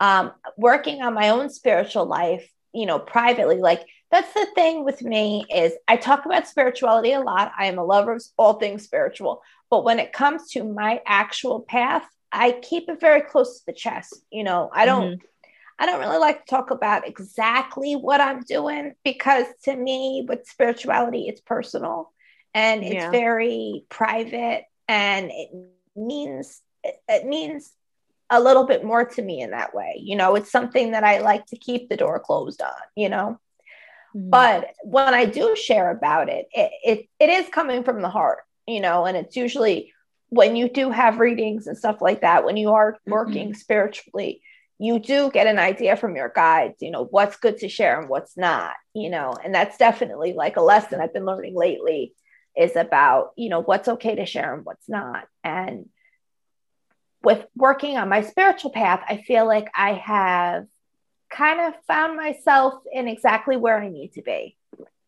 Um 0.00 0.32
working 0.58 1.00
on 1.02 1.14
my 1.14 1.30
own 1.30 1.48
spiritual 1.48 2.06
life 2.06 2.48
you 2.72 2.84
know 2.84 2.98
privately 2.98 3.56
like 3.56 3.86
that's 4.10 4.32
the 4.34 4.46
thing 4.54 4.84
with 4.84 5.02
me 5.02 5.46
is 5.52 5.72
I 5.88 5.96
talk 5.96 6.26
about 6.26 6.46
spirituality 6.46 7.12
a 7.12 7.20
lot. 7.20 7.52
I 7.58 7.66
am 7.66 7.78
a 7.78 7.84
lover 7.84 8.12
of 8.12 8.22
all 8.36 8.54
things 8.54 8.84
spiritual, 8.84 9.42
but 9.70 9.84
when 9.84 9.98
it 9.98 10.12
comes 10.12 10.50
to 10.52 10.64
my 10.64 11.00
actual 11.06 11.60
path, 11.60 12.04
I 12.30 12.52
keep 12.52 12.88
it 12.88 13.00
very 13.00 13.22
close 13.22 13.58
to 13.58 13.66
the 13.66 13.72
chest. 13.72 14.14
You 14.30 14.44
know, 14.44 14.70
I 14.72 14.84
don't 14.86 15.12
mm-hmm. 15.12 15.26
I 15.78 15.86
don't 15.86 16.00
really 16.00 16.18
like 16.18 16.44
to 16.44 16.50
talk 16.50 16.70
about 16.70 17.06
exactly 17.06 17.94
what 17.94 18.20
I'm 18.20 18.40
doing 18.42 18.94
because 19.04 19.46
to 19.64 19.76
me 19.76 20.24
with 20.26 20.46
spirituality 20.46 21.26
it's 21.28 21.40
personal 21.42 22.12
and 22.54 22.82
it's 22.82 22.94
yeah. 22.94 23.10
very 23.10 23.84
private 23.90 24.64
and 24.88 25.30
it 25.30 25.50
means 25.94 26.62
it 26.82 27.26
means 27.26 27.72
a 28.30 28.40
little 28.40 28.64
bit 28.64 28.84
more 28.84 29.04
to 29.04 29.22
me 29.22 29.40
in 29.40 29.50
that 29.50 29.74
way. 29.74 30.00
You 30.00 30.16
know, 30.16 30.34
it's 30.34 30.50
something 30.50 30.92
that 30.92 31.04
I 31.04 31.18
like 31.18 31.46
to 31.46 31.56
keep 31.56 31.88
the 31.88 31.96
door 31.96 32.18
closed 32.18 32.62
on, 32.62 32.72
you 32.94 33.08
know. 33.08 33.38
Mm-hmm. 34.16 34.30
But 34.30 34.68
when 34.82 35.12
I 35.14 35.26
do 35.26 35.54
share 35.56 35.90
about 35.90 36.28
it, 36.28 36.46
it, 36.52 36.72
it, 36.82 37.08
it 37.20 37.30
is 37.30 37.48
coming 37.50 37.84
from 37.84 38.00
the 38.00 38.08
heart, 38.08 38.38
you 38.66 38.80
know, 38.80 39.04
and 39.04 39.16
it's 39.16 39.36
usually 39.36 39.92
when 40.28 40.56
you 40.56 40.68
do 40.68 40.90
have 40.90 41.18
readings 41.20 41.66
and 41.66 41.76
stuff 41.76 42.00
like 42.00 42.22
that, 42.22 42.44
when 42.44 42.56
you 42.56 42.72
are 42.72 42.98
working 43.06 43.48
mm-hmm. 43.48 43.58
spiritually, 43.58 44.42
you 44.78 44.98
do 44.98 45.30
get 45.30 45.46
an 45.46 45.58
idea 45.58 45.96
from 45.96 46.16
your 46.16 46.32
guides, 46.34 46.76
you 46.80 46.90
know, 46.90 47.04
what's 47.04 47.36
good 47.36 47.58
to 47.58 47.68
share 47.68 48.00
and 48.00 48.08
what's 48.08 48.36
not, 48.36 48.74
you 48.94 49.08
know, 49.08 49.34
and 49.42 49.54
that's 49.54 49.78
definitely 49.78 50.32
like 50.32 50.56
a 50.56 50.62
lesson 50.62 51.00
I've 51.00 51.14
been 51.14 51.24
learning 51.24 51.54
lately 51.54 52.14
is 52.56 52.74
about, 52.76 53.30
you 53.36 53.48
know, 53.48 53.60
what's 53.60 53.88
okay 53.88 54.16
to 54.16 54.26
share 54.26 54.54
and 54.54 54.64
what's 54.64 54.88
not. 54.88 55.26
And 55.44 55.88
with 57.22 57.44
working 57.54 57.96
on 57.96 58.08
my 58.08 58.22
spiritual 58.22 58.70
path, 58.70 59.02
I 59.08 59.18
feel 59.18 59.46
like 59.46 59.68
I 59.74 59.94
have 59.94 60.66
kind 61.30 61.60
of 61.60 61.74
found 61.86 62.16
myself 62.16 62.74
in 62.92 63.08
exactly 63.08 63.56
where 63.56 63.78
I 63.78 63.88
need 63.88 64.12
to 64.14 64.22
be. 64.22 64.56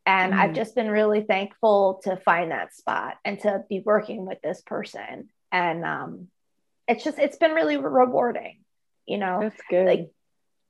And 0.05 0.33
mm. 0.33 0.39
I've 0.39 0.55
just 0.55 0.75
been 0.75 0.91
really 0.91 1.23
thankful 1.23 2.01
to 2.05 2.17
find 2.17 2.51
that 2.51 2.75
spot 2.75 3.19
and 3.25 3.39
to 3.41 3.65
be 3.69 3.81
working 3.81 4.27
with 4.27 4.41
this 4.43 4.63
person. 4.63 5.29
And 5.53 5.85
um, 5.85 6.29
it's 6.87 7.05
just, 7.05 7.19
it's 7.19 7.37
been 7.37 7.53
really 7.53 7.77
rewarding, 7.77 8.59
you 9.07 9.19
know? 9.19 9.41
That's 9.43 9.63
good. 9.69 9.87
Like, 9.87 10.11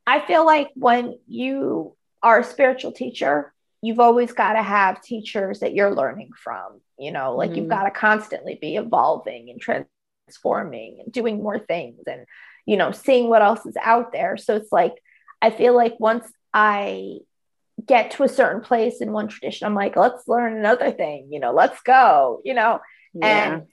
I 0.06 0.20
feel 0.20 0.44
like 0.44 0.70
when 0.74 1.18
you 1.26 1.94
are 2.22 2.40
a 2.40 2.44
spiritual 2.44 2.92
teacher, 2.92 3.52
you've 3.80 4.00
always 4.00 4.32
got 4.32 4.54
to 4.54 4.62
have 4.62 5.02
teachers 5.02 5.60
that 5.60 5.72
you're 5.72 5.94
learning 5.94 6.30
from, 6.36 6.80
you 6.98 7.12
know, 7.12 7.36
like 7.36 7.50
mm. 7.50 7.56
you've 7.56 7.68
got 7.68 7.84
to 7.84 7.90
constantly 7.90 8.58
be 8.60 8.76
evolving 8.76 9.50
and 9.50 9.60
transforming 9.60 11.00
and 11.02 11.12
doing 11.12 11.42
more 11.42 11.60
things 11.60 12.02
and, 12.06 12.24
you 12.66 12.76
know, 12.76 12.90
seeing 12.90 13.28
what 13.28 13.42
else 13.42 13.64
is 13.66 13.76
out 13.80 14.12
there. 14.12 14.36
So 14.36 14.56
it's 14.56 14.72
like, 14.72 14.94
I 15.40 15.50
feel 15.50 15.74
like 15.74 15.98
once 15.98 16.30
I 16.52 17.18
get 17.84 18.12
to 18.12 18.24
a 18.24 18.28
certain 18.28 18.60
place 18.60 19.00
in 19.00 19.12
one 19.12 19.28
tradition, 19.28 19.66
I'm 19.66 19.74
like, 19.74 19.96
let's 19.96 20.26
learn 20.26 20.56
another 20.56 20.90
thing, 20.90 21.28
you 21.30 21.40
know, 21.40 21.52
let's 21.52 21.80
go, 21.82 22.40
you 22.44 22.54
know. 22.54 22.80
Yeah. 23.14 23.54
And 23.54 23.66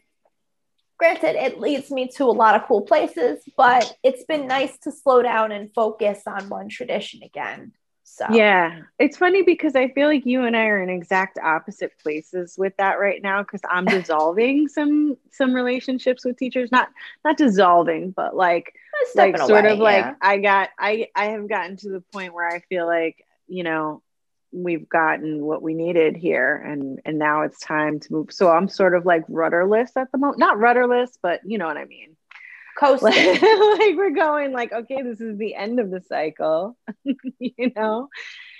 granted, 0.97 1.35
it 1.35 1.59
leads 1.59 1.89
me 1.91 2.07
to 2.15 2.25
a 2.25 2.31
lot 2.31 2.55
of 2.55 2.67
cool 2.67 2.81
places, 2.81 3.43
but 3.57 3.97
it's 4.03 4.23
been 4.25 4.47
nice 4.47 4.77
to 4.79 4.91
slow 4.91 5.21
down 5.21 5.51
and 5.51 5.73
focus 5.73 6.21
on 6.27 6.49
one 6.49 6.69
tradition 6.69 7.21
again. 7.23 7.73
So. 8.07 8.27
Yeah, 8.29 8.81
it's 8.99 9.17
funny 9.17 9.41
because 9.41 9.75
I 9.75 9.89
feel 9.89 10.07
like 10.07 10.27
you 10.27 10.45
and 10.45 10.55
I 10.55 10.67
are 10.67 10.81
in 10.81 10.89
exact 10.89 11.39
opposite 11.39 11.91
places 12.01 12.55
with 12.55 12.77
that 12.77 12.99
right 12.99 13.21
now 13.21 13.41
because 13.41 13.61
I'm 13.67 13.85
dissolving 13.85 14.67
some 14.67 15.17
some 15.31 15.53
relationships 15.53 16.23
with 16.23 16.37
teachers, 16.37 16.71
not 16.71 16.89
not 17.25 17.35
dissolving, 17.35 18.11
but 18.11 18.35
like 18.35 18.73
like 19.15 19.37
sort 19.39 19.65
away, 19.65 19.71
of 19.71 19.79
like. 19.79 20.15
I 20.21 20.37
got 20.37 20.69
I 20.79 21.07
I 21.15 21.25
have 21.31 21.49
gotten 21.49 21.77
to 21.77 21.89
the 21.89 22.01
point 22.13 22.33
where 22.33 22.47
I 22.47 22.59
feel 22.59 22.85
like 22.85 23.25
you 23.47 23.63
know 23.63 24.03
we've 24.51 24.87
gotten 24.87 25.43
what 25.43 25.61
we 25.61 25.73
needed 25.73 26.15
here 26.15 26.55
and 26.55 27.01
and 27.05 27.19
now 27.19 27.41
it's 27.41 27.59
time 27.59 27.99
to 27.99 28.13
move. 28.13 28.31
So 28.31 28.49
i'm 28.49 28.69
sort 28.69 28.95
of 28.95 29.05
like 29.05 29.23
rudderless 29.27 29.91
at 29.97 30.11
the 30.13 30.17
moment 30.17 30.39
not 30.39 30.57
rudderless 30.57 31.17
but 31.21 31.41
you 31.43 31.57
know 31.57 31.67
what 31.67 31.75
i 31.75 31.83
mean 31.83 32.14
coasting. 32.77 33.11
Like, 33.75 33.95
we're 33.95 34.11
going 34.11 34.51
like, 34.51 34.71
okay, 34.71 35.01
this 35.01 35.21
is 35.21 35.37
the 35.37 35.55
end 35.55 35.79
of 35.79 35.89
the 35.89 36.01
cycle. 36.01 36.77
you 37.03 37.71
know? 37.75 38.09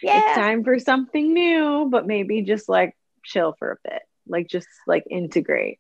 Yeah. 0.02 0.18
It's 0.18 0.36
time 0.36 0.64
for 0.64 0.78
something 0.80 1.34
new, 1.34 1.88
but 1.90 2.06
maybe 2.06 2.42
just 2.42 2.70
like 2.70 2.96
chill 3.24 3.56
for 3.58 3.72
a 3.72 3.90
bit. 3.90 4.02
Like 4.28 4.48
just 4.48 4.68
like 4.88 5.04
integrate. 5.10 5.80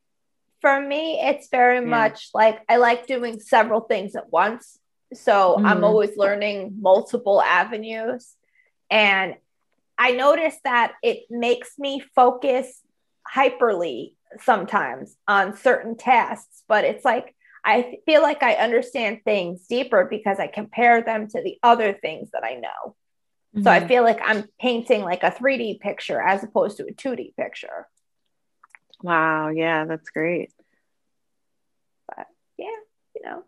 For 0.62 0.80
me, 0.80 1.20
it's 1.22 1.50
very 1.50 1.80
yeah. 1.80 1.86
much 1.86 2.30
like 2.34 2.62
I 2.70 2.78
like 2.78 3.08
doing 3.08 3.40
several 3.40 3.82
things 3.82 4.16
at 4.16 4.32
once. 4.32 4.80
So 5.14 5.56
mm-hmm. 5.56 5.66
I'm 5.66 5.84
always 5.84 6.18
learning 6.18 6.78
multiple 6.80 7.42
avenues. 7.42 8.34
And 8.90 9.36
I 9.98 10.12
notice 10.12 10.56
that 10.64 10.94
it 11.04 11.26
makes 11.30 11.78
me 11.78 12.04
focus 12.16 12.82
hyperly 13.34 14.14
sometimes 14.42 15.16
on 15.28 15.56
certain 15.56 15.96
tasks, 15.96 16.64
but 16.68 16.84
it's 16.84 17.06
like 17.06 17.36
I 17.66 17.98
feel 18.06 18.22
like 18.22 18.44
I 18.44 18.54
understand 18.54 19.22
things 19.26 19.66
deeper 19.68 20.06
because 20.06 20.40
I 20.40 20.46
compare 20.46 21.02
them 21.02 21.28
to 21.30 21.42
the 21.42 21.58
other 21.64 21.94
things 21.94 22.30
that 22.32 22.44
I 22.44 22.56
know. 22.56 22.96
Mm-hmm. 23.56 23.64
So 23.64 23.72
I 23.72 23.80
mm-hmm. 23.80 23.88
feel 23.88 24.04
like 24.04 24.20
I'm 24.24 24.48
painting 24.60 25.02
like 25.02 25.24
a 25.24 25.32
3D 25.32 25.80
picture 25.80 26.22
as 26.22 26.44
opposed 26.44 26.78
to 26.78 26.84
a 26.84 26.94
2D 26.94 27.36
picture. 27.36 27.88
Wow. 29.02 29.50
Yeah, 29.50 29.86
that's 29.86 30.10
great. 30.12 30.52
But 32.08 32.28
yeah, 32.58 32.68
you 33.16 33.22
know, 33.24 33.44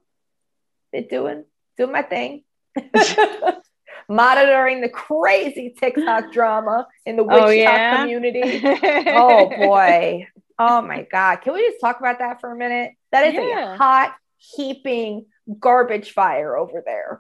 they're 0.91 1.03
doing 1.03 1.45
doing 1.77 1.91
my 1.91 2.01
thing. 2.01 2.43
Monitoring 4.09 4.81
the 4.81 4.89
crazy 4.89 5.75
TikTok 5.77 6.31
drama 6.31 6.87
in 7.05 7.17
the 7.17 7.23
witch 7.23 7.37
oh, 7.39 7.49
yeah? 7.49 8.01
community. 8.01 8.61
oh 8.63 9.49
boy. 9.49 10.27
Oh 10.57 10.81
my 10.81 11.05
God. 11.11 11.41
Can 11.41 11.53
we 11.53 11.67
just 11.69 11.81
talk 11.81 11.99
about 11.99 12.19
that 12.19 12.41
for 12.41 12.51
a 12.51 12.57
minute? 12.57 12.93
That 13.11 13.27
is 13.27 13.33
yeah. 13.35 13.73
a 13.73 13.77
hot, 13.77 14.15
heaping 14.37 15.25
garbage 15.59 16.11
fire 16.11 16.57
over 16.57 16.83
there. 16.85 17.19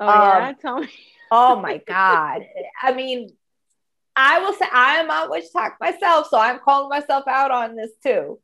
Oh, 0.00 0.08
um, 0.08 0.12
yeah. 0.14 0.52
Tell 0.60 0.78
me. 0.80 0.88
oh 1.30 1.60
my 1.60 1.78
God. 1.78 2.42
I 2.82 2.92
mean, 2.92 3.30
I 4.16 4.38
will 4.38 4.52
say 4.52 4.66
I 4.72 4.96
am 4.96 5.10
on 5.10 5.30
WitchTok 5.30 5.72
myself, 5.80 6.28
so 6.28 6.38
I'm 6.38 6.60
calling 6.60 6.88
myself 6.88 7.24
out 7.26 7.50
on 7.50 7.74
this 7.74 7.90
too. 8.02 8.38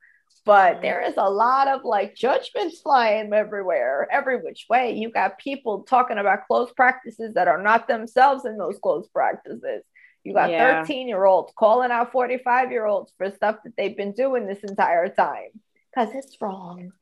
But 0.44 0.75
mm-hmm. 0.75 0.82
there 0.82 1.02
is 1.02 1.14
a 1.16 1.30
lot 1.30 1.68
of 1.68 1.85
like 1.85 2.14
judgments 2.14 2.80
flying 2.80 3.32
everywhere, 3.32 4.09
every 4.11 4.38
which 4.38 4.66
way. 4.68 4.94
You 4.97 5.11
got 5.11 5.38
people 5.38 5.82
talking 5.82 6.18
about 6.18 6.47
close 6.47 6.73
practices 6.73 7.35
that 7.35 7.47
are 7.47 7.62
not 7.62 7.88
themselves 7.88 8.44
in 8.44 8.56
those 8.56 8.78
close 8.82 9.06
practices. 9.09 9.82
You 10.25 10.35
got 10.35 10.50
13 10.50 11.09
year 11.09 11.25
olds 11.25 11.52
calling 11.56 11.90
out 11.90 12.12
45 12.12 12.73
year 12.73 12.85
olds 12.85 13.12
for 13.16 13.30
stuff 13.30 13.56
that 13.64 13.76
they've 13.76 13.97
been 13.97 14.12
doing 14.12 14.47
this 14.47 14.61
entire 14.61 15.09
time 15.09 15.50
because 15.94 16.14
it's 16.14 16.40
wrong. 16.40 16.92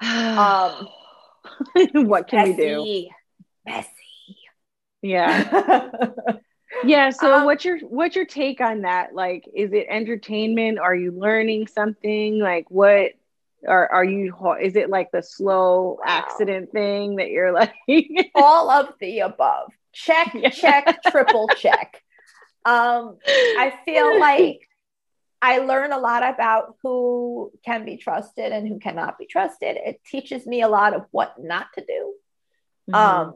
um, 0.02 0.88
what 2.06 2.28
can 2.28 2.50
messy, 2.50 2.50
we 2.50 2.56
do? 2.56 3.08
Messy. 3.66 3.90
Yeah. 5.02 5.90
yeah. 6.84 7.10
So 7.10 7.34
um, 7.34 7.44
what's 7.44 7.64
your 7.64 7.78
what's 7.80 8.16
your 8.16 8.24
take 8.24 8.60
on 8.60 8.82
that? 8.82 9.14
Like, 9.14 9.48
is 9.54 9.72
it 9.72 9.86
entertainment? 9.88 10.78
Are 10.78 10.94
you 10.94 11.12
learning 11.12 11.66
something? 11.68 12.38
Like 12.38 12.70
what 12.70 13.12
are 13.66 13.90
are 13.90 14.04
you 14.04 14.34
is 14.60 14.76
it 14.76 14.90
like 14.90 15.10
the 15.10 15.22
slow 15.22 15.98
wow. 15.98 16.02
accident 16.04 16.72
thing 16.72 17.16
that 17.16 17.30
you're 17.30 17.52
like 17.52 17.74
all 18.34 18.70
of 18.70 18.94
the 19.00 19.20
above? 19.20 19.70
Check, 19.92 20.32
yeah. 20.34 20.48
check, 20.48 21.02
triple 21.10 21.48
check. 21.56 22.02
Um, 22.64 23.18
I 23.26 23.74
feel 23.84 24.18
like 24.18 24.68
I 25.44 25.58
learn 25.58 25.92
a 25.92 25.98
lot 25.98 26.22
about 26.26 26.76
who 26.82 27.52
can 27.66 27.84
be 27.84 27.98
trusted 27.98 28.50
and 28.50 28.66
who 28.66 28.78
cannot 28.78 29.18
be 29.18 29.26
trusted. 29.26 29.76
It 29.76 30.00
teaches 30.10 30.46
me 30.46 30.62
a 30.62 30.68
lot 30.68 30.94
of 30.94 31.04
what 31.10 31.34
not 31.38 31.66
to 31.74 31.84
do. 31.84 32.14
Mm-hmm. 32.90 32.94
Um, 32.94 33.34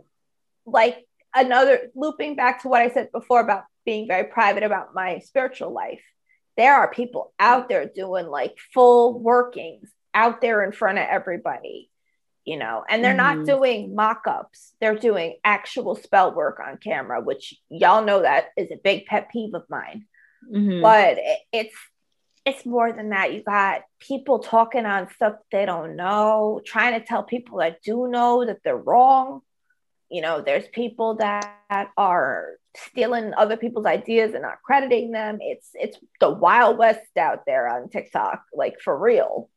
like 0.65 1.05
another 1.35 1.91
looping 1.95 2.35
back 2.35 2.62
to 2.62 2.69
what 2.69 2.81
I 2.81 2.88
said 2.88 3.12
before 3.12 3.43
about 3.43 3.65
being 3.85 4.09
very 4.09 4.25
private 4.25 4.62
about 4.62 4.95
my 4.95 5.19
spiritual 5.19 5.71
life. 5.71 6.00
There 6.57 6.75
are 6.75 6.91
people 6.91 7.35
out 7.38 7.69
there 7.69 7.85
doing 7.85 8.27
like 8.27 8.57
full 8.73 9.21
workings 9.21 9.91
out 10.15 10.41
there 10.41 10.65
in 10.65 10.73
front 10.73 10.97
of 10.97 11.05
everybody, 11.07 11.91
you 12.47 12.57
know, 12.57 12.85
and 12.88 13.05
they're 13.05 13.15
mm-hmm. 13.15 13.41
not 13.41 13.47
doing 13.47 13.95
mock 13.95 14.23
ups. 14.27 14.73
They're 14.81 14.97
doing 14.97 15.37
actual 15.45 15.95
spell 15.95 16.35
work 16.35 16.59
on 16.59 16.79
camera, 16.79 17.21
which 17.21 17.55
y'all 17.69 18.03
know 18.03 18.23
that 18.23 18.47
is 18.57 18.71
a 18.71 18.81
big 18.83 19.05
pet 19.05 19.29
peeve 19.31 19.53
of 19.53 19.65
mine. 19.69 20.07
Mm-hmm. 20.50 20.81
But 20.81 21.19
it, 21.19 21.38
it's 21.53 21.77
it's 22.49 22.64
more 22.64 22.93
than 22.93 23.11
that. 23.11 23.35
You 23.35 23.43
got 23.43 23.83
people 24.00 24.38
talking 24.38 24.87
on 24.87 25.11
stuff 25.14 25.35
they 25.52 25.67
don't 25.67 25.97
know, 25.97 26.61
trying 26.64 26.99
to 26.99 27.07
tell 27.07 27.23
people 27.23 27.59
that 27.59 27.83
do 27.83 28.09
know 28.09 28.47
that 28.47 28.59
they're 28.64 28.76
wrong. 28.76 29.43
You 30.11 30.23
know, 30.23 30.40
there's 30.40 30.67
people 30.69 31.17
that 31.17 31.90
are 31.97 32.52
stealing 32.76 33.35
other 33.37 33.59
people's 33.59 33.85
ideas 33.85 34.33
and 34.33 34.43
not 34.43 34.62
crediting 34.64 35.11
them. 35.11 35.38
It's 35.43 35.69
it's 35.75 35.99
the 36.21 36.31
wild 36.31 36.78
west 36.78 37.17
out 37.19 37.45
there 37.47 37.69
on 37.69 37.90
TikTok, 37.90 38.45
like 38.55 38.81
for 38.81 38.97
real. 38.97 39.50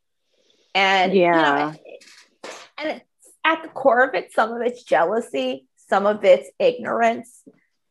And 0.76 1.14
yeah, 1.14 1.36
you 1.36 1.74
know, 1.74 1.80
and 2.78 2.90
it's 2.90 3.30
at 3.46 3.64
the 3.64 3.70
core 3.70 4.04
of 4.04 4.16
it, 4.16 4.34
some 4.34 4.52
of 4.52 4.62
it's 4.62 4.84
jealousy, 4.84 5.66
some 5.78 6.06
of 6.06 6.26
it's 6.26 6.50
ignorance, 6.60 7.44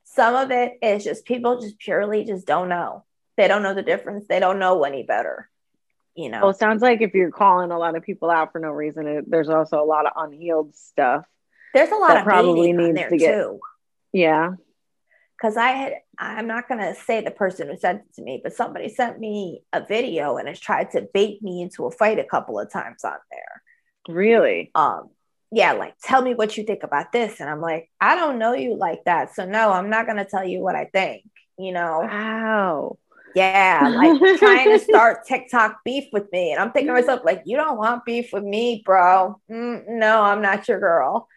some 0.05 0.35
of 0.35 0.51
it 0.51 0.75
is 0.83 1.05
just 1.05 1.25
people 1.25 1.61
just 1.61 1.79
purely 1.79 2.25
just 2.25 2.47
don't 2.47 2.69
know 2.69 3.05
they 3.41 3.49
don't 3.49 3.63
know 3.63 3.75
the 3.75 3.83
difference. 3.83 4.27
They 4.29 4.39
don't 4.39 4.59
know 4.59 4.85
any 4.85 5.03
better. 5.03 5.49
You 6.15 6.29
know. 6.29 6.41
Well, 6.43 6.51
it 6.51 6.59
sounds 6.59 6.83
like 6.83 7.01
if 7.01 7.15
you're 7.15 7.31
calling 7.31 7.71
a 7.71 7.79
lot 7.79 7.97
of 7.97 8.03
people 8.03 8.31
out 8.31 8.53
for 8.53 8.59
no 8.59 8.71
reason, 8.71 9.07
it, 9.07 9.31
there's 9.31 9.49
also 9.49 9.83
a 9.83 9.85
lot 9.85 10.05
of 10.05 10.13
unhealed 10.15 10.75
stuff. 10.75 11.25
There's 11.73 11.91
a 11.91 11.97
lot 11.97 12.19
of 12.19 12.25
probably 12.25 12.73
needs 12.73 12.97
there 12.97 13.09
to 13.09 13.17
get. 13.17 13.33
Too. 13.33 13.61
Yeah. 14.13 14.51
Because 15.37 15.57
I 15.57 15.69
had, 15.69 15.95
I'm 16.19 16.47
not 16.47 16.69
going 16.69 16.81
to 16.81 16.95
say 16.95 17.23
the 17.23 17.31
person 17.31 17.69
who 17.69 17.79
sent 17.79 18.03
it 18.03 18.15
to 18.17 18.23
me, 18.23 18.41
but 18.43 18.53
somebody 18.53 18.91
sent 18.91 19.19
me 19.19 19.63
a 19.73 19.83
video 19.83 20.37
and 20.37 20.49
has 20.49 20.61
tried 20.61 20.91
to 20.91 21.09
bait 21.15 21.43
me 21.43 21.63
into 21.63 21.87
a 21.87 21.91
fight 21.91 22.19
a 22.19 22.25
couple 22.25 22.59
of 22.59 22.71
times 22.71 23.05
on 23.05 23.17
there. 23.31 24.15
Really? 24.15 24.71
Um, 24.75 25.09
yeah, 25.51 25.73
like 25.73 25.95
tell 26.03 26.21
me 26.21 26.35
what 26.35 26.57
you 26.57 26.65
think 26.65 26.83
about 26.83 27.13
this. 27.13 27.41
And 27.41 27.49
I'm 27.49 27.61
like, 27.61 27.89
I 28.01 28.17
don't 28.17 28.39
know 28.39 28.53
you 28.53 28.77
like 28.77 29.05
that. 29.05 29.35
So 29.35 29.47
no, 29.47 29.71
I'm 29.73 29.89
not 29.89 30.07
gonna 30.07 30.27
tell 30.27 30.45
you 30.45 30.61
what 30.61 30.77
I 30.77 30.85
think, 30.87 31.25
you 31.59 31.73
know. 31.73 32.01
Wow. 32.01 32.99
Yeah, 33.35 33.93
like 33.95 34.21
trying 34.39 34.71
to 34.71 34.79
start 34.79 35.27
TikTok 35.27 35.81
beef 35.85 36.05
with 36.13 36.31
me. 36.33 36.53
And 36.53 36.61
I'm 36.61 36.73
thinking 36.73 36.89
to 36.89 36.95
myself, 36.95 37.21
like, 37.25 37.43
you 37.47 37.57
don't 37.57 37.79
want 37.79 38.05
beef 38.05 38.33
with 38.33 38.45
me, 38.45 38.83
bro. 38.85 39.41
Mm, 39.51 39.85
no, 39.89 40.23
I'm 40.23 40.43
not 40.43 40.69
your 40.69 40.81
girl. 40.81 41.29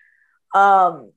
Um, 0.53 1.12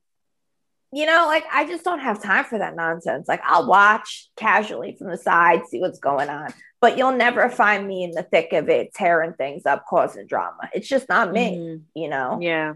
you 0.91 1.05
know, 1.05 1.25
like 1.27 1.45
I 1.51 1.65
just 1.67 1.83
don't 1.83 1.99
have 1.99 2.21
time 2.21 2.45
for 2.45 2.59
that 2.59 2.75
nonsense. 2.75 3.27
Like 3.27 3.41
I'll 3.43 3.67
watch 3.67 4.29
casually 4.37 4.95
from 4.97 5.09
the 5.09 5.17
side, 5.17 5.67
see 5.67 5.79
what's 5.79 5.99
going 5.99 6.29
on, 6.29 6.53
but 6.79 6.97
you'll 6.97 7.15
never 7.15 7.49
find 7.49 7.85
me 7.85 8.03
in 8.03 8.11
the 8.11 8.23
thick 8.23 8.53
of 8.53 8.69
it, 8.69 8.93
tearing 8.93 9.33
things 9.33 9.65
up, 9.65 9.85
causing 9.89 10.27
drama. 10.27 10.69
It's 10.73 10.87
just 10.87 11.09
not 11.09 11.31
me, 11.31 11.57
mm-hmm. 11.57 11.83
you 11.93 12.09
know? 12.09 12.39
Yeah. 12.41 12.75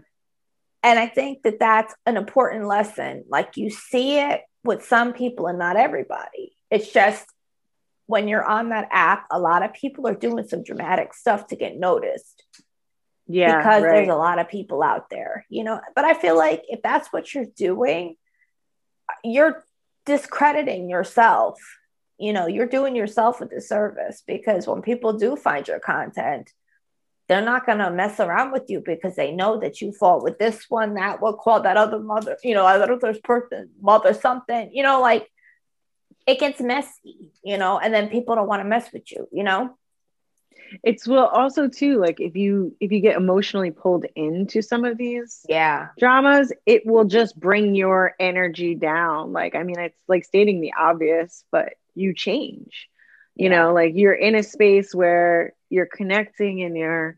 And 0.82 0.98
I 0.98 1.06
think 1.06 1.42
that 1.44 1.58
that's 1.58 1.94
an 2.04 2.16
important 2.16 2.66
lesson. 2.66 3.24
Like 3.28 3.56
you 3.56 3.70
see 3.70 4.18
it 4.18 4.42
with 4.62 4.84
some 4.84 5.12
people 5.12 5.46
and 5.46 5.58
not 5.58 5.76
everybody. 5.76 6.56
It's 6.70 6.92
just 6.92 7.26
when 8.12 8.28
you're 8.28 8.44
on 8.44 8.68
that 8.68 8.88
app, 8.90 9.24
a 9.30 9.38
lot 9.38 9.62
of 9.62 9.72
people 9.72 10.06
are 10.06 10.14
doing 10.14 10.46
some 10.46 10.62
dramatic 10.62 11.14
stuff 11.14 11.46
to 11.46 11.56
get 11.56 11.78
noticed. 11.78 12.44
Yeah. 13.26 13.56
Because 13.56 13.82
right. 13.82 13.92
there's 13.92 14.08
a 14.10 14.14
lot 14.16 14.38
of 14.38 14.50
people 14.50 14.82
out 14.82 15.08
there, 15.08 15.46
you 15.48 15.64
know. 15.64 15.80
But 15.96 16.04
I 16.04 16.12
feel 16.12 16.36
like 16.36 16.62
if 16.68 16.82
that's 16.82 17.10
what 17.10 17.32
you're 17.32 17.46
doing, 17.56 18.16
you're 19.24 19.64
discrediting 20.04 20.90
yourself. 20.90 21.58
You 22.18 22.34
know, 22.34 22.46
you're 22.46 22.66
doing 22.66 22.94
yourself 22.94 23.40
a 23.40 23.46
disservice 23.46 24.22
because 24.26 24.66
when 24.66 24.82
people 24.82 25.14
do 25.14 25.34
find 25.34 25.66
your 25.66 25.80
content, 25.80 26.50
they're 27.28 27.40
not 27.40 27.64
going 27.64 27.78
to 27.78 27.90
mess 27.90 28.20
around 28.20 28.52
with 28.52 28.64
you 28.68 28.82
because 28.84 29.16
they 29.16 29.32
know 29.32 29.58
that 29.60 29.80
you 29.80 29.90
fall 29.90 30.22
with 30.22 30.38
this 30.38 30.66
one, 30.68 30.94
that 30.94 31.22
will 31.22 31.32
call 31.32 31.62
that 31.62 31.78
other 31.78 31.98
mother, 31.98 32.36
you 32.44 32.52
know, 32.52 32.66
other 32.66 32.98
person, 33.24 33.70
mother 33.80 34.12
something, 34.12 34.68
you 34.70 34.82
know, 34.82 35.00
like 35.00 35.30
it 36.26 36.38
gets 36.38 36.60
messy, 36.60 37.32
you 37.42 37.58
know, 37.58 37.78
and 37.78 37.92
then 37.92 38.08
people 38.08 38.34
don't 38.34 38.48
want 38.48 38.60
to 38.62 38.68
mess 38.68 38.92
with 38.92 39.10
you, 39.10 39.28
you 39.32 39.42
know? 39.42 39.76
It's 40.82 41.06
well 41.06 41.26
also 41.26 41.68
too 41.68 41.98
like 41.98 42.18
if 42.18 42.34
you 42.34 42.74
if 42.80 42.92
you 42.92 43.00
get 43.00 43.16
emotionally 43.16 43.70
pulled 43.70 44.06
into 44.16 44.62
some 44.62 44.86
of 44.86 44.96
these 44.96 45.44
yeah 45.46 45.88
dramas, 45.98 46.50
it 46.64 46.86
will 46.86 47.04
just 47.04 47.38
bring 47.38 47.74
your 47.74 48.14
energy 48.18 48.74
down. 48.74 49.32
Like 49.34 49.54
I 49.54 49.64
mean 49.64 49.78
it's 49.78 50.00
like 50.08 50.24
stating 50.24 50.62
the 50.62 50.72
obvious, 50.78 51.44
but 51.52 51.74
you 51.94 52.14
change. 52.14 52.88
You 53.34 53.50
yeah. 53.50 53.56
know, 53.58 53.74
like 53.74 53.92
you're 53.94 54.14
in 54.14 54.34
a 54.34 54.42
space 54.42 54.94
where 54.94 55.52
you're 55.68 55.86
connecting 55.86 56.62
and 56.62 56.74
you're 56.76 57.16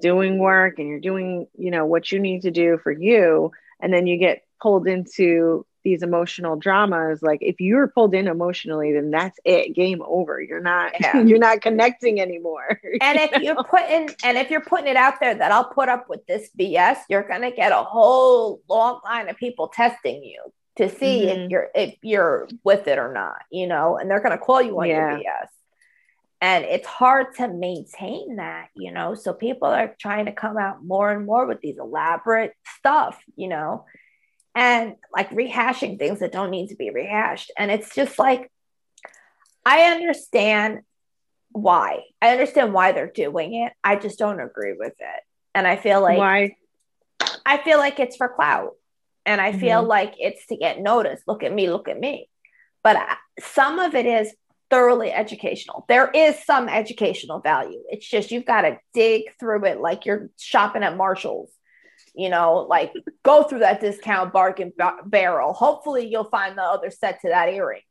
doing 0.00 0.38
work 0.38 0.78
and 0.78 0.88
you're 0.88 1.00
doing, 1.00 1.46
you 1.58 1.70
know, 1.70 1.84
what 1.84 2.10
you 2.10 2.20
need 2.20 2.42
to 2.42 2.50
do 2.50 2.78
for 2.82 2.90
you 2.90 3.52
and 3.80 3.92
then 3.92 4.06
you 4.06 4.16
get 4.16 4.44
pulled 4.60 4.86
into 4.88 5.66
these 5.84 6.02
emotional 6.02 6.56
dramas 6.56 7.22
like 7.22 7.38
if 7.42 7.60
you're 7.60 7.86
pulled 7.88 8.14
in 8.14 8.26
emotionally 8.26 8.92
then 8.92 9.10
that's 9.10 9.38
it 9.44 9.74
game 9.74 10.02
over 10.06 10.40
you're 10.40 10.60
not 10.60 10.92
yeah. 10.98 11.20
you're 11.24 11.38
not 11.38 11.60
connecting 11.60 12.20
anymore 12.20 12.80
and 13.00 13.18
if 13.20 13.42
you're 13.42 13.62
putting 13.64 14.08
and 14.24 14.38
if 14.38 14.50
you're 14.50 14.62
putting 14.62 14.88
it 14.88 14.96
out 14.96 15.20
there 15.20 15.34
that 15.34 15.52
i'll 15.52 15.68
put 15.68 15.88
up 15.88 16.08
with 16.08 16.26
this 16.26 16.48
bs 16.58 16.96
you're 17.08 17.26
going 17.28 17.42
to 17.42 17.50
get 17.50 17.70
a 17.70 17.82
whole 17.82 18.62
long 18.68 19.00
line 19.04 19.28
of 19.28 19.36
people 19.36 19.68
testing 19.68 20.22
you 20.24 20.42
to 20.76 20.88
see 20.88 21.26
mm-hmm. 21.26 21.42
if 21.42 21.50
you're 21.50 21.68
if 21.74 21.94
you're 22.02 22.48
with 22.64 22.88
it 22.88 22.98
or 22.98 23.12
not 23.12 23.42
you 23.50 23.66
know 23.66 23.98
and 23.98 24.10
they're 24.10 24.22
going 24.22 24.36
to 24.36 24.38
call 24.38 24.60
you 24.60 24.80
on 24.80 24.88
yeah. 24.88 25.10
your 25.10 25.18
bs 25.18 25.48
and 26.40 26.64
it's 26.64 26.86
hard 26.86 27.34
to 27.34 27.48
maintain 27.48 28.36
that 28.36 28.68
you 28.74 28.90
know 28.90 29.14
so 29.14 29.32
people 29.32 29.68
are 29.68 29.94
trying 30.00 30.24
to 30.24 30.32
come 30.32 30.56
out 30.56 30.82
more 30.82 31.10
and 31.10 31.26
more 31.26 31.46
with 31.46 31.60
these 31.60 31.78
elaborate 31.78 32.54
stuff 32.78 33.18
you 33.36 33.48
know 33.48 33.84
and 34.54 34.94
like 35.12 35.30
rehashing 35.30 35.98
things 35.98 36.20
that 36.20 36.32
don't 36.32 36.50
need 36.50 36.68
to 36.68 36.76
be 36.76 36.90
rehashed. 36.90 37.50
And 37.58 37.70
it's 37.70 37.94
just 37.94 38.18
like, 38.18 38.50
I 39.66 39.92
understand 39.92 40.80
why. 41.50 42.02
I 42.20 42.30
understand 42.30 42.72
why 42.72 42.92
they're 42.92 43.10
doing 43.10 43.54
it. 43.54 43.72
I 43.82 43.96
just 43.96 44.18
don't 44.18 44.40
agree 44.40 44.74
with 44.78 44.94
it. 44.98 45.22
And 45.54 45.66
I 45.66 45.76
feel 45.76 46.00
like 46.00 46.18
why? 46.18 46.56
I 47.46 47.58
feel 47.58 47.78
like 47.78 47.98
it's 47.98 48.16
for 48.16 48.28
clout. 48.28 48.72
And 49.26 49.40
I 49.40 49.50
mm-hmm. 49.50 49.60
feel 49.60 49.82
like 49.82 50.14
it's 50.18 50.46
to 50.46 50.56
get 50.56 50.80
noticed. 50.80 51.24
Look 51.26 51.42
at 51.42 51.52
me, 51.52 51.70
look 51.70 51.88
at 51.88 51.98
me. 51.98 52.28
But 52.82 52.98
some 53.40 53.78
of 53.78 53.94
it 53.94 54.06
is 54.06 54.34
thoroughly 54.70 55.10
educational. 55.10 55.84
There 55.88 56.10
is 56.10 56.44
some 56.44 56.68
educational 56.68 57.40
value. 57.40 57.82
It's 57.88 58.08
just 58.08 58.30
you've 58.30 58.44
got 58.44 58.62
to 58.62 58.78
dig 58.92 59.22
through 59.38 59.64
it 59.64 59.80
like 59.80 60.04
you're 60.04 60.30
shopping 60.38 60.82
at 60.82 60.96
Marshall's 60.96 61.50
you 62.14 62.28
know, 62.28 62.66
like 62.68 62.92
go 63.22 63.42
through 63.42 63.60
that 63.60 63.80
discount 63.80 64.32
bargain 64.32 64.72
bar- 64.76 65.02
barrel. 65.04 65.52
Hopefully, 65.52 66.06
you'll 66.06 66.24
find 66.24 66.56
the 66.56 66.62
other 66.62 66.90
set 66.90 67.20
to 67.22 67.28
that 67.28 67.48
earring. 67.48 67.82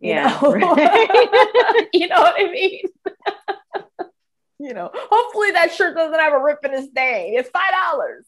You 0.00 0.14
yeah, 0.14 0.38
know, 0.40 0.54
you 1.92 2.08
know 2.08 2.20
what 2.20 2.34
I 2.36 2.50
mean. 2.50 2.82
you 4.58 4.74
know, 4.74 4.90
hopefully 4.94 5.52
that 5.52 5.72
shirt 5.72 5.94
doesn't 5.94 6.18
have 6.18 6.32
a 6.32 6.42
rip 6.42 6.64
in 6.64 6.72
his 6.72 6.88
day. 6.88 7.34
It's 7.36 7.50
five 7.50 7.72
dollars. 7.92 8.24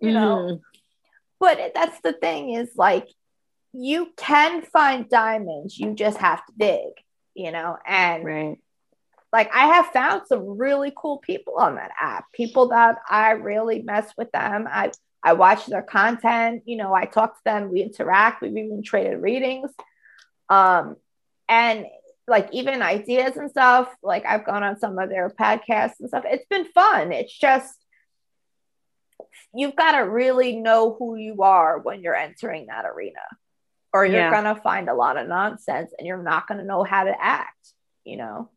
You 0.00 0.12
know, 0.12 0.36
mm-hmm. 0.36 0.56
but 1.38 1.72
that's 1.74 2.00
the 2.00 2.14
thing 2.14 2.50
is 2.50 2.70
like 2.74 3.08
you 3.72 4.08
can 4.16 4.62
find 4.62 5.08
diamonds. 5.08 5.78
You 5.78 5.94
just 5.94 6.18
have 6.18 6.44
to 6.46 6.52
dig. 6.56 6.92
You 7.34 7.52
know, 7.52 7.76
and 7.86 8.24
right 8.24 8.58
like 9.32 9.50
I 9.54 9.66
have 9.74 9.86
found 9.86 10.22
some 10.26 10.58
really 10.58 10.92
cool 10.96 11.18
people 11.18 11.54
on 11.56 11.76
that 11.76 11.92
app, 12.00 12.26
people 12.32 12.68
that 12.68 12.96
I 13.08 13.32
really 13.32 13.82
mess 13.82 14.12
with 14.16 14.30
them. 14.32 14.66
I 14.70 14.90
I 15.22 15.34
watch 15.34 15.66
their 15.66 15.82
content, 15.82 16.62
you 16.64 16.76
know, 16.76 16.94
I 16.94 17.04
talk 17.04 17.34
to 17.34 17.40
them, 17.44 17.70
we 17.70 17.82
interact, 17.82 18.40
we've 18.40 18.56
even 18.56 18.82
traded 18.82 19.20
readings. 19.20 19.70
Um, 20.48 20.96
and 21.48 21.86
like 22.26 22.48
even 22.52 22.80
ideas 22.80 23.36
and 23.36 23.50
stuff, 23.50 23.94
like 24.02 24.24
I've 24.24 24.46
gone 24.46 24.62
on 24.62 24.78
some 24.78 24.98
of 24.98 25.10
their 25.10 25.28
podcasts 25.28 26.00
and 26.00 26.08
stuff. 26.08 26.24
It's 26.26 26.46
been 26.48 26.64
fun. 26.72 27.12
It's 27.12 27.36
just 27.36 27.74
you've 29.54 29.76
got 29.76 29.92
to 29.92 29.98
really 29.98 30.56
know 30.56 30.94
who 30.98 31.16
you 31.16 31.42
are 31.42 31.78
when 31.78 32.02
you're 32.02 32.14
entering 32.14 32.66
that 32.66 32.86
arena, 32.86 33.20
or 33.92 34.06
you're 34.06 34.20
yeah. 34.20 34.30
gonna 34.30 34.60
find 34.60 34.88
a 34.88 34.94
lot 34.94 35.16
of 35.16 35.28
nonsense 35.28 35.92
and 35.98 36.06
you're 36.06 36.22
not 36.22 36.46
gonna 36.46 36.64
know 36.64 36.84
how 36.84 37.04
to 37.04 37.14
act, 37.20 37.72
you 38.04 38.16
know. 38.16 38.50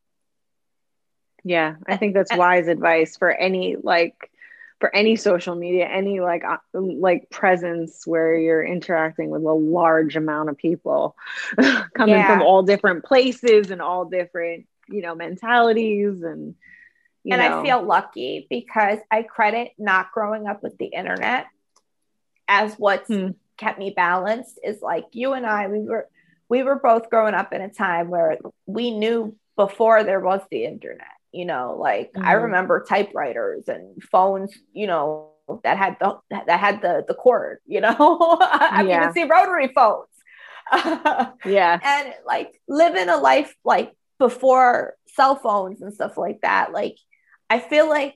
Yeah, 1.43 1.75
I 1.87 1.97
think 1.97 2.13
that's 2.13 2.35
wise 2.35 2.67
advice 2.67 3.17
for 3.17 3.29
any 3.29 3.75
like 3.75 4.31
for 4.79 4.93
any 4.93 5.15
social 5.15 5.55
media, 5.55 5.87
any 5.87 6.19
like 6.19 6.43
uh, 6.43 6.57
like 6.73 7.29
presence 7.29 8.05
where 8.05 8.35
you're 8.35 8.63
interacting 8.63 9.29
with 9.29 9.43
a 9.43 9.53
large 9.53 10.17
amount 10.17 10.49
of 10.49 10.57
people 10.57 11.15
coming 11.95 12.15
yeah. 12.15 12.27
from 12.27 12.41
all 12.41 12.63
different 12.63 13.05
places 13.05 13.71
and 13.71 13.81
all 13.81 14.05
different, 14.05 14.67
you 14.89 15.01
know, 15.01 15.15
mentalities 15.15 16.21
and 16.21 16.55
and 17.25 17.41
know. 17.41 17.61
I 17.61 17.63
feel 17.63 17.81
lucky 17.81 18.45
because 18.49 18.99
I 19.09 19.23
credit 19.23 19.71
not 19.77 20.11
growing 20.11 20.47
up 20.47 20.61
with 20.61 20.77
the 20.77 20.87
internet 20.87 21.47
as 22.49 22.75
what's 22.75 23.07
hmm. 23.07 23.29
kept 23.57 23.79
me 23.79 23.91
balanced 23.95 24.59
is 24.61 24.81
like 24.81 25.05
you 25.13 25.31
and 25.31 25.45
I 25.45 25.67
we 25.67 25.79
were 25.79 26.09
we 26.49 26.63
were 26.63 26.75
both 26.75 27.09
growing 27.09 27.33
up 27.33 27.53
in 27.53 27.61
a 27.61 27.69
time 27.69 28.09
where 28.09 28.37
we 28.65 28.91
knew 28.91 29.35
before 29.55 30.03
there 30.03 30.19
was 30.19 30.41
the 30.51 30.65
internet 30.65 31.07
you 31.33 31.45
know 31.45 31.75
like 31.77 32.11
mm-hmm. 32.13 32.25
i 32.25 32.33
remember 32.33 32.85
typewriters 32.87 33.67
and 33.67 34.01
phones 34.03 34.53
you 34.71 34.87
know 34.87 35.31
that 35.63 35.77
had 35.77 35.97
the 35.99 36.17
that 36.29 36.59
had 36.59 36.81
the 36.81 37.03
the 37.07 37.13
cord 37.13 37.59
you 37.65 37.81
know 37.81 37.95
i 38.41 38.85
yeah. 38.87 39.01
even 39.01 39.13
see 39.13 39.23
rotary 39.23 39.69
phones 39.73 40.07
yeah 41.45 41.79
and 41.83 42.13
like 42.25 42.61
living 42.67 43.09
a 43.09 43.17
life 43.17 43.53
like 43.65 43.91
before 44.19 44.95
cell 45.07 45.35
phones 45.35 45.81
and 45.81 45.93
stuff 45.93 46.17
like 46.17 46.39
that 46.41 46.71
like 46.71 46.97
i 47.49 47.59
feel 47.59 47.89
like 47.89 48.15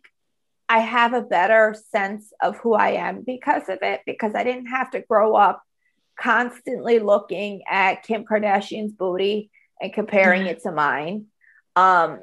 i 0.70 0.80
have 0.80 1.14
a 1.14 1.22
better 1.22 1.76
sense 1.92 2.32
of 2.42 2.56
who 2.58 2.74
i 2.74 2.92
am 2.92 3.24
because 3.26 3.68
of 3.68 3.80
it 3.82 4.02
because 4.06 4.34
i 4.36 4.44
didn't 4.44 4.68
have 4.68 4.90
to 4.92 5.02
grow 5.02 5.36
up 5.36 5.62
constantly 6.18 7.00
looking 7.00 7.62
at 7.70 8.04
kim 8.04 8.24
kardashian's 8.24 8.94
booty 8.94 9.52
and 9.82 9.92
comparing 9.92 10.46
it 10.46 10.62
to 10.64 10.72
mine 10.72 11.26
um 11.76 12.22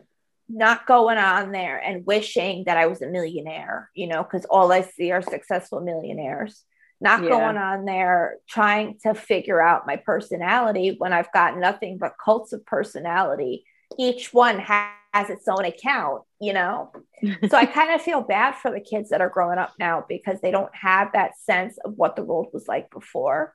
not 0.49 0.87
going 0.87 1.19
on 1.19 1.53
there 1.53 1.79
and 1.79 2.07
wishing 2.07 2.65
that 2.67 2.77
I 2.77 2.87
was 2.87 3.03
a 3.03 3.09
millionaire, 3.09 3.91
you 3.95 4.07
know, 4.07 4.23
because 4.23 4.45
all 4.45 4.73
I 4.73 4.83
see 4.83 5.11
are 5.11 5.23
successful 5.23 5.81
millionaires. 5.81 6.63
Not 7.01 7.23
yeah. 7.23 7.31
going 7.31 7.57
on 7.57 7.85
there 7.85 8.37
trying 8.49 8.99
to 9.03 9.15
figure 9.15 9.61
out 9.61 9.87
my 9.87 9.97
personality 9.97 10.95
when 10.97 11.13
I've 11.13 11.33
got 11.33 11.59
nothing 11.59 11.99
but 11.99 12.15
cults 12.23 12.53
of 12.53 12.65
personality. 12.65 13.65
Each 13.99 14.33
one 14.33 14.59
has 14.59 15.31
its 15.31 15.49
own 15.49 15.65
account, 15.65 16.23
you 16.41 16.53
know? 16.53 16.93
so 17.49 17.57
I 17.57 17.67
kind 17.67 17.93
of 17.93 18.03
feel 18.03 18.23
bad 18.23 18.57
for 18.57 18.71
the 18.71 18.81
kids 18.81 19.11
that 19.11 19.21
are 19.21 19.29
growing 19.29 19.59
up 19.59 19.73
now 19.79 20.05
because 20.09 20.41
they 20.41 20.51
don't 20.51 20.75
have 20.75 21.13
that 21.13 21.39
sense 21.39 21.79
of 21.85 21.95
what 21.97 22.17
the 22.17 22.25
world 22.25 22.49
was 22.53 22.69
like 22.69 22.91
before. 22.91 23.55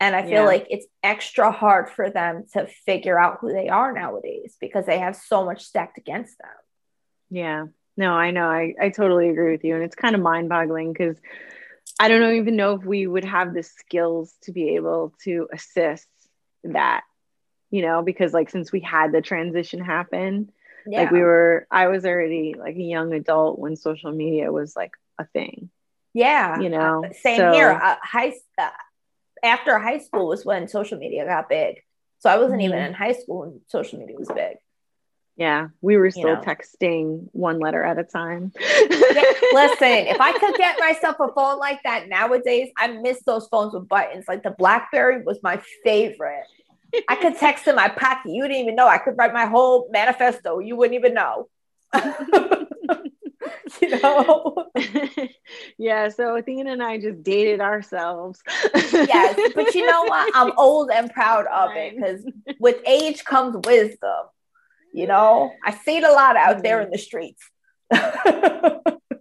And 0.00 0.14
I 0.14 0.22
feel 0.22 0.32
yeah. 0.32 0.46
like 0.46 0.66
it's 0.70 0.86
extra 1.02 1.50
hard 1.50 1.88
for 1.88 2.10
them 2.10 2.44
to 2.52 2.66
figure 2.66 3.18
out 3.18 3.38
who 3.40 3.52
they 3.52 3.68
are 3.68 3.92
nowadays 3.92 4.56
because 4.60 4.86
they 4.86 4.98
have 4.98 5.16
so 5.16 5.44
much 5.44 5.64
stacked 5.64 5.98
against 5.98 6.36
them. 6.38 6.50
Yeah. 7.30 7.66
No, 7.96 8.12
I 8.12 8.32
know. 8.32 8.46
I, 8.46 8.74
I 8.80 8.88
totally 8.90 9.28
agree 9.28 9.52
with 9.52 9.64
you. 9.64 9.74
And 9.74 9.84
it's 9.84 9.94
kind 9.94 10.14
of 10.14 10.20
mind 10.20 10.48
boggling 10.48 10.92
because 10.92 11.16
I 11.98 12.08
don't 12.08 12.34
even 12.34 12.56
know 12.56 12.74
if 12.74 12.84
we 12.84 13.06
would 13.06 13.24
have 13.24 13.54
the 13.54 13.62
skills 13.62 14.34
to 14.42 14.52
be 14.52 14.74
able 14.74 15.14
to 15.22 15.48
assist 15.52 16.08
that, 16.64 17.02
you 17.70 17.82
know, 17.82 18.02
because 18.02 18.32
like 18.32 18.50
since 18.50 18.72
we 18.72 18.80
had 18.80 19.12
the 19.12 19.22
transition 19.22 19.80
happen, 19.80 20.50
yeah. 20.86 21.02
like 21.02 21.12
we 21.12 21.20
were, 21.20 21.66
I 21.70 21.86
was 21.86 22.04
already 22.04 22.56
like 22.58 22.74
a 22.74 22.82
young 22.82 23.12
adult 23.12 23.58
when 23.58 23.76
social 23.76 24.10
media 24.10 24.50
was 24.50 24.74
like 24.74 24.92
a 25.18 25.26
thing. 25.26 25.70
Yeah. 26.14 26.60
You 26.60 26.68
know, 26.68 27.04
uh, 27.04 27.12
same 27.12 27.38
so, 27.38 27.52
here. 27.52 27.70
Uh, 27.70 27.96
high, 28.02 28.34
uh, 28.58 28.70
after 29.44 29.78
high 29.78 29.98
school 29.98 30.28
was 30.28 30.44
when 30.44 30.68
social 30.68 30.98
media 30.98 31.24
got 31.26 31.48
big. 31.48 31.82
So 32.18 32.30
I 32.30 32.38
wasn't 32.38 32.60
mm-hmm. 32.60 32.72
even 32.72 32.78
in 32.78 32.94
high 32.94 33.12
school 33.12 33.40
when 33.40 33.60
social 33.68 33.98
media 33.98 34.16
was 34.18 34.28
big. 34.28 34.56
Yeah, 35.36 35.68
we 35.80 35.96
were 35.96 36.10
still 36.10 36.28
you 36.28 36.34
know. 36.36 36.40
texting 36.40 37.28
one 37.32 37.58
letter 37.58 37.82
at 37.82 37.98
a 37.98 38.04
time. 38.04 38.52
yeah, 38.58 39.22
listen, 39.52 40.06
if 40.06 40.20
I 40.20 40.32
could 40.38 40.54
get 40.54 40.78
myself 40.80 41.16
a 41.18 41.28
phone 41.32 41.58
like 41.58 41.82
that 41.82 42.08
nowadays, 42.08 42.70
I 42.78 42.86
miss 42.88 43.20
those 43.26 43.48
phones 43.48 43.74
with 43.74 43.88
buttons. 43.88 44.26
like 44.28 44.44
the 44.44 44.52
BlackBerry 44.52 45.22
was 45.22 45.40
my 45.42 45.60
favorite. 45.82 46.44
I 47.08 47.16
could 47.16 47.36
text 47.36 47.66
in 47.66 47.74
my 47.74 47.88
pocket. 47.88 48.30
You 48.30 48.42
didn't 48.44 48.58
even 48.58 48.76
know. 48.76 48.86
I 48.86 48.98
could 48.98 49.18
write 49.18 49.32
my 49.32 49.46
whole 49.46 49.88
manifesto. 49.90 50.60
You 50.60 50.76
wouldn't 50.76 50.96
even 50.96 51.14
know. 51.14 51.48
you 53.82 54.00
know? 54.00 54.70
yeah, 55.78 56.08
so 56.08 56.36
Athena 56.36 56.72
and 56.72 56.82
I 56.82 56.98
just 56.98 57.22
dated 57.22 57.60
ourselves. 57.60 58.42
yes, 58.74 59.52
but 59.54 59.74
you 59.74 59.86
know 59.86 60.04
what? 60.04 60.32
I'm 60.34 60.52
old 60.58 60.90
and 60.90 61.10
proud 61.12 61.46
of 61.46 61.70
it 61.74 61.96
because 61.96 62.24
with 62.58 62.76
age 62.86 63.24
comes 63.24 63.56
wisdom. 63.64 64.26
You 64.92 65.08
know, 65.08 65.52
I 65.64 65.72
see 65.74 65.96
it 65.96 66.04
a 66.04 66.12
lot 66.12 66.36
out 66.36 66.62
there 66.62 66.80
in 66.80 66.90
the 66.90 66.96
mm-hmm. 66.96 67.02
streets. 67.02 67.50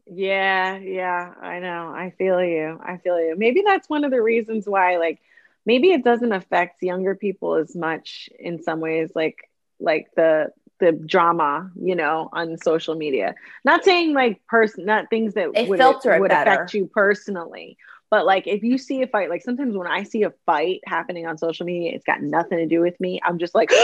yeah, 0.05 0.77
yeah, 0.77 1.33
I 1.41 1.59
know. 1.59 1.91
I 1.95 2.13
feel 2.17 2.43
you. 2.43 2.79
I 2.83 2.97
feel 2.97 3.19
you. 3.19 3.35
Maybe 3.35 3.63
that's 3.65 3.89
one 3.89 4.03
of 4.03 4.11
the 4.11 4.21
reasons 4.21 4.67
why, 4.67 4.97
like, 4.97 5.19
maybe 5.65 5.91
it 5.91 6.03
doesn't 6.03 6.31
affect 6.31 6.83
younger 6.83 7.15
people 7.15 7.55
as 7.55 7.75
much 7.75 8.29
in 8.37 8.61
some 8.61 8.81
ways, 8.81 9.11
like, 9.15 9.49
like 9.79 10.09
the 10.15 10.51
the 10.79 10.91
drama, 10.91 11.71
you 11.75 11.95
know, 11.95 12.29
on 12.33 12.57
social 12.57 12.95
media. 12.95 13.35
Not 13.63 13.83
saying 13.83 14.13
like 14.13 14.45
person, 14.47 14.85
not 14.85 15.09
things 15.09 15.33
that 15.35 15.53
they 15.53 15.65
would, 15.65 15.79
filter 15.79 16.19
would 16.19 16.31
affect 16.31 16.73
you 16.73 16.87
personally, 16.87 17.77
but 18.13 18.27
like 18.27 18.45
if 18.45 18.61
you 18.61 18.77
see 18.77 19.01
a 19.01 19.07
fight, 19.07 19.31
like 19.31 19.41
sometimes 19.41 19.75
when 19.75 19.87
I 19.87 20.03
see 20.03 20.21
a 20.21 20.31
fight 20.45 20.81
happening 20.85 21.25
on 21.25 21.37
social 21.39 21.65
media, 21.65 21.93
it's 21.93 22.05
got 22.05 22.21
nothing 22.21 22.59
to 22.59 22.67
do 22.67 22.79
with 22.79 22.99
me. 22.99 23.19
I'm 23.23 23.39
just 23.39 23.55
like, 23.55 23.71
you 23.71 23.77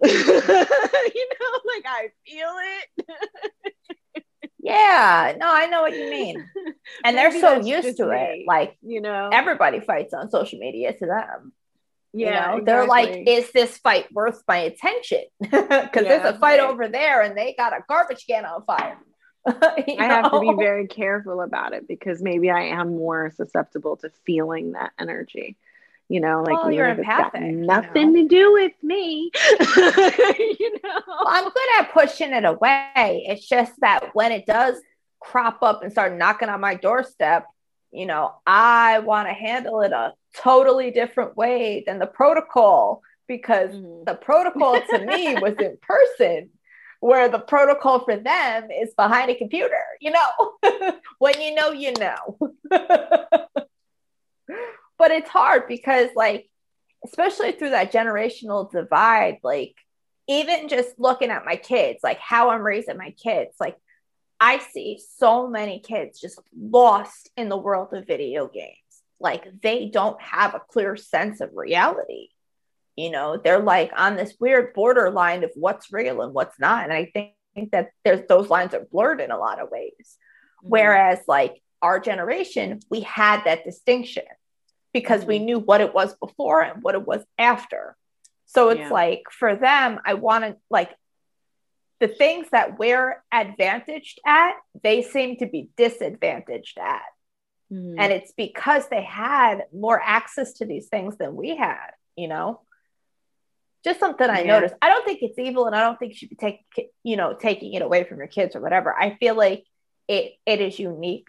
know, 0.00 0.64
like 1.66 1.84
I 1.84 2.08
feel 2.26 2.52
it. 2.96 4.24
yeah, 4.60 5.34
no, 5.38 5.46
I 5.46 5.66
know 5.66 5.82
what 5.82 5.94
you 5.94 6.08
mean. 6.08 6.48
And 7.04 7.18
they're 7.18 7.38
so 7.38 7.60
used 7.60 7.98
to 7.98 8.06
me. 8.06 8.16
it. 8.16 8.46
Like, 8.46 8.78
you 8.82 9.02
know, 9.02 9.28
everybody 9.30 9.80
fights 9.80 10.14
on 10.14 10.30
social 10.30 10.58
media 10.58 10.94
to 10.94 11.06
them. 11.06 11.52
Yeah, 12.12 12.26
you 12.26 12.32
know, 12.32 12.40
exactly. 12.40 12.64
they're 12.64 12.86
like, 12.86 13.28
is 13.28 13.52
this 13.52 13.78
fight 13.78 14.12
worth 14.12 14.42
my 14.48 14.58
attention? 14.58 15.24
Because 15.40 16.04
yeah, 16.04 16.18
there's 16.18 16.34
a 16.34 16.38
fight 16.38 16.60
right. 16.60 16.68
over 16.68 16.88
there 16.88 17.22
and 17.22 17.36
they 17.36 17.54
got 17.56 17.72
a 17.72 17.84
garbage 17.88 18.26
can 18.26 18.44
on 18.44 18.64
fire. 18.64 18.98
I 19.46 19.84
know? 19.86 20.08
have 20.08 20.32
to 20.32 20.40
be 20.40 20.52
very 20.56 20.86
careful 20.86 21.40
about 21.40 21.72
it 21.72 21.88
because 21.88 22.22
maybe 22.22 22.50
I 22.50 22.64
am 22.64 22.96
more 22.96 23.32
susceptible 23.34 23.96
to 23.98 24.10
feeling 24.26 24.72
that 24.72 24.92
energy. 24.98 25.56
You 26.08 26.20
know, 26.20 26.42
like 26.42 26.54
well, 26.54 26.72
you're 26.72 26.88
empathic. 26.88 27.40
nothing 27.40 28.16
you 28.16 28.22
know? 28.22 28.22
to 28.22 28.28
do 28.28 28.52
with 28.52 28.72
me. 28.82 29.30
you 29.60 30.78
know, 30.82 31.02
well, 31.06 31.24
I'm 31.28 31.44
good 31.44 31.68
at 31.78 31.92
pushing 31.92 32.32
it 32.32 32.44
away. 32.44 33.24
It's 33.28 33.48
just 33.48 33.72
that 33.80 34.12
when 34.12 34.32
it 34.32 34.44
does 34.44 34.80
crop 35.20 35.62
up 35.62 35.84
and 35.84 35.92
start 35.92 36.16
knocking 36.16 36.48
on 36.48 36.60
my 36.60 36.74
doorstep, 36.74 37.46
you 37.92 38.06
know, 38.06 38.34
I 38.44 38.98
want 38.98 39.28
to 39.28 39.34
handle 39.34 39.82
it 39.82 39.92
a 39.92 40.14
totally 40.34 40.90
different 40.90 41.36
way 41.36 41.82
than 41.86 41.98
the 41.98 42.06
protocol 42.06 43.02
because 43.26 43.70
mm-hmm. 43.70 44.04
the 44.04 44.14
protocol 44.14 44.80
to 44.80 44.98
me 45.04 45.34
was 45.40 45.54
in 45.58 45.76
person 45.82 46.50
where 47.00 47.28
the 47.28 47.38
protocol 47.38 48.00
for 48.04 48.16
them 48.16 48.70
is 48.70 48.92
behind 48.94 49.30
a 49.30 49.34
computer 49.34 49.74
you 50.00 50.10
know? 50.10 50.92
When 51.18 51.40
you 51.40 51.54
know 51.54 51.70
you 51.72 51.92
know. 51.98 52.38
But 54.98 55.12
it's 55.12 55.30
hard 55.30 55.66
because 55.66 56.10
like 56.14 56.50
especially 57.04 57.52
through 57.52 57.70
that 57.70 57.92
generational 57.92 58.70
divide 58.70 59.38
like 59.42 59.74
even 60.28 60.68
just 60.68 60.98
looking 60.98 61.30
at 61.30 61.44
my 61.44 61.56
kids 61.56 62.00
like 62.02 62.18
how 62.18 62.50
i'm 62.50 62.62
raising 62.62 62.96
my 62.96 63.10
kids 63.12 63.54
like 63.58 63.76
i 64.38 64.58
see 64.58 65.00
so 65.16 65.48
many 65.48 65.80
kids 65.80 66.20
just 66.20 66.40
lost 66.58 67.30
in 67.36 67.48
the 67.48 67.56
world 67.56 67.92
of 67.92 68.06
video 68.06 68.46
games 68.46 68.76
like 69.20 69.46
they 69.62 69.86
don't 69.86 70.20
have 70.20 70.54
a 70.54 70.62
clear 70.70 70.96
sense 70.96 71.40
of 71.40 71.50
reality 71.54 72.28
you 72.96 73.10
know 73.10 73.36
they're 73.42 73.60
like 73.60 73.92
on 73.96 74.16
this 74.16 74.34
weird 74.40 74.72
borderline 74.74 75.44
of 75.44 75.50
what's 75.54 75.92
real 75.92 76.22
and 76.22 76.34
what's 76.34 76.58
not 76.58 76.84
and 76.84 76.92
i 76.92 77.04
think, 77.06 77.32
think 77.54 77.70
that 77.72 77.90
there's 78.04 78.26
those 78.28 78.48
lines 78.48 78.74
are 78.74 78.86
blurred 78.90 79.20
in 79.20 79.30
a 79.30 79.38
lot 79.38 79.60
of 79.60 79.70
ways 79.70 79.92
mm-hmm. 79.98 80.68
whereas 80.68 81.18
like 81.28 81.62
our 81.82 82.00
generation 82.00 82.80
we 82.90 83.00
had 83.00 83.42
that 83.44 83.64
distinction 83.64 84.24
because 84.92 85.20
mm-hmm. 85.20 85.28
we 85.28 85.38
knew 85.38 85.58
what 85.58 85.80
it 85.80 85.94
was 85.94 86.14
before 86.16 86.62
and 86.62 86.82
what 86.82 86.94
it 86.94 87.06
was 87.06 87.22
after 87.38 87.96
so 88.46 88.70
it's 88.70 88.80
yeah. 88.80 88.90
like 88.90 89.22
for 89.30 89.54
them 89.54 89.98
i 90.04 90.14
want 90.14 90.44
to 90.44 90.56
like 90.68 90.90
the 92.00 92.08
things 92.08 92.46
that 92.50 92.78
we're 92.78 93.22
advantaged 93.30 94.20
at 94.26 94.54
they 94.82 95.02
seem 95.02 95.36
to 95.36 95.46
be 95.46 95.68
disadvantaged 95.76 96.78
at 96.78 97.02
Mm-hmm. 97.72 97.98
And 97.98 98.12
it's 98.12 98.32
because 98.32 98.88
they 98.88 99.02
had 99.02 99.64
more 99.72 100.00
access 100.02 100.54
to 100.54 100.66
these 100.66 100.88
things 100.88 101.16
than 101.16 101.36
we 101.36 101.56
had, 101.56 101.90
you 102.16 102.28
know? 102.28 102.62
Just 103.84 104.00
something 104.00 104.28
I 104.28 104.42
yeah. 104.42 104.54
noticed. 104.54 104.74
I 104.82 104.88
don't 104.88 105.04
think 105.04 105.20
it's 105.22 105.38
evil 105.38 105.66
and 105.66 105.74
I 105.74 105.82
don't 105.82 105.98
think 105.98 106.12
you 106.12 106.18
should 106.18 106.30
be 106.30 106.36
taking, 106.36 106.88
you 107.02 107.16
know, 107.16 107.34
taking 107.34 107.72
it 107.72 107.82
away 107.82 108.04
from 108.04 108.18
your 108.18 108.26
kids 108.26 108.54
or 108.54 108.60
whatever. 108.60 108.94
I 108.94 109.16
feel 109.16 109.34
like 109.34 109.64
it 110.06 110.34
it 110.44 110.60
is 110.60 110.78
unique 110.78 111.28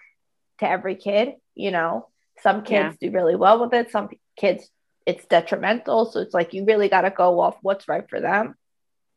to 0.59 0.67
every 0.67 0.95
kid, 0.95 1.35
you 1.55 1.71
know. 1.71 2.09
Some 2.41 2.63
kids 2.63 2.97
yeah. 2.99 3.09
do 3.09 3.15
really 3.15 3.35
well 3.35 3.61
with 3.61 3.73
it. 3.73 3.91
Some 3.91 4.09
kids 4.35 4.69
it's 5.05 5.25
detrimental. 5.25 6.05
So 6.05 6.19
it's 6.19 6.33
like 6.33 6.53
you 6.53 6.65
really 6.65 6.89
got 6.89 7.01
to 7.01 7.09
go 7.09 7.39
off 7.39 7.57
what's 7.61 7.87
right 7.87 8.07
for 8.09 8.19
them. 8.19 8.55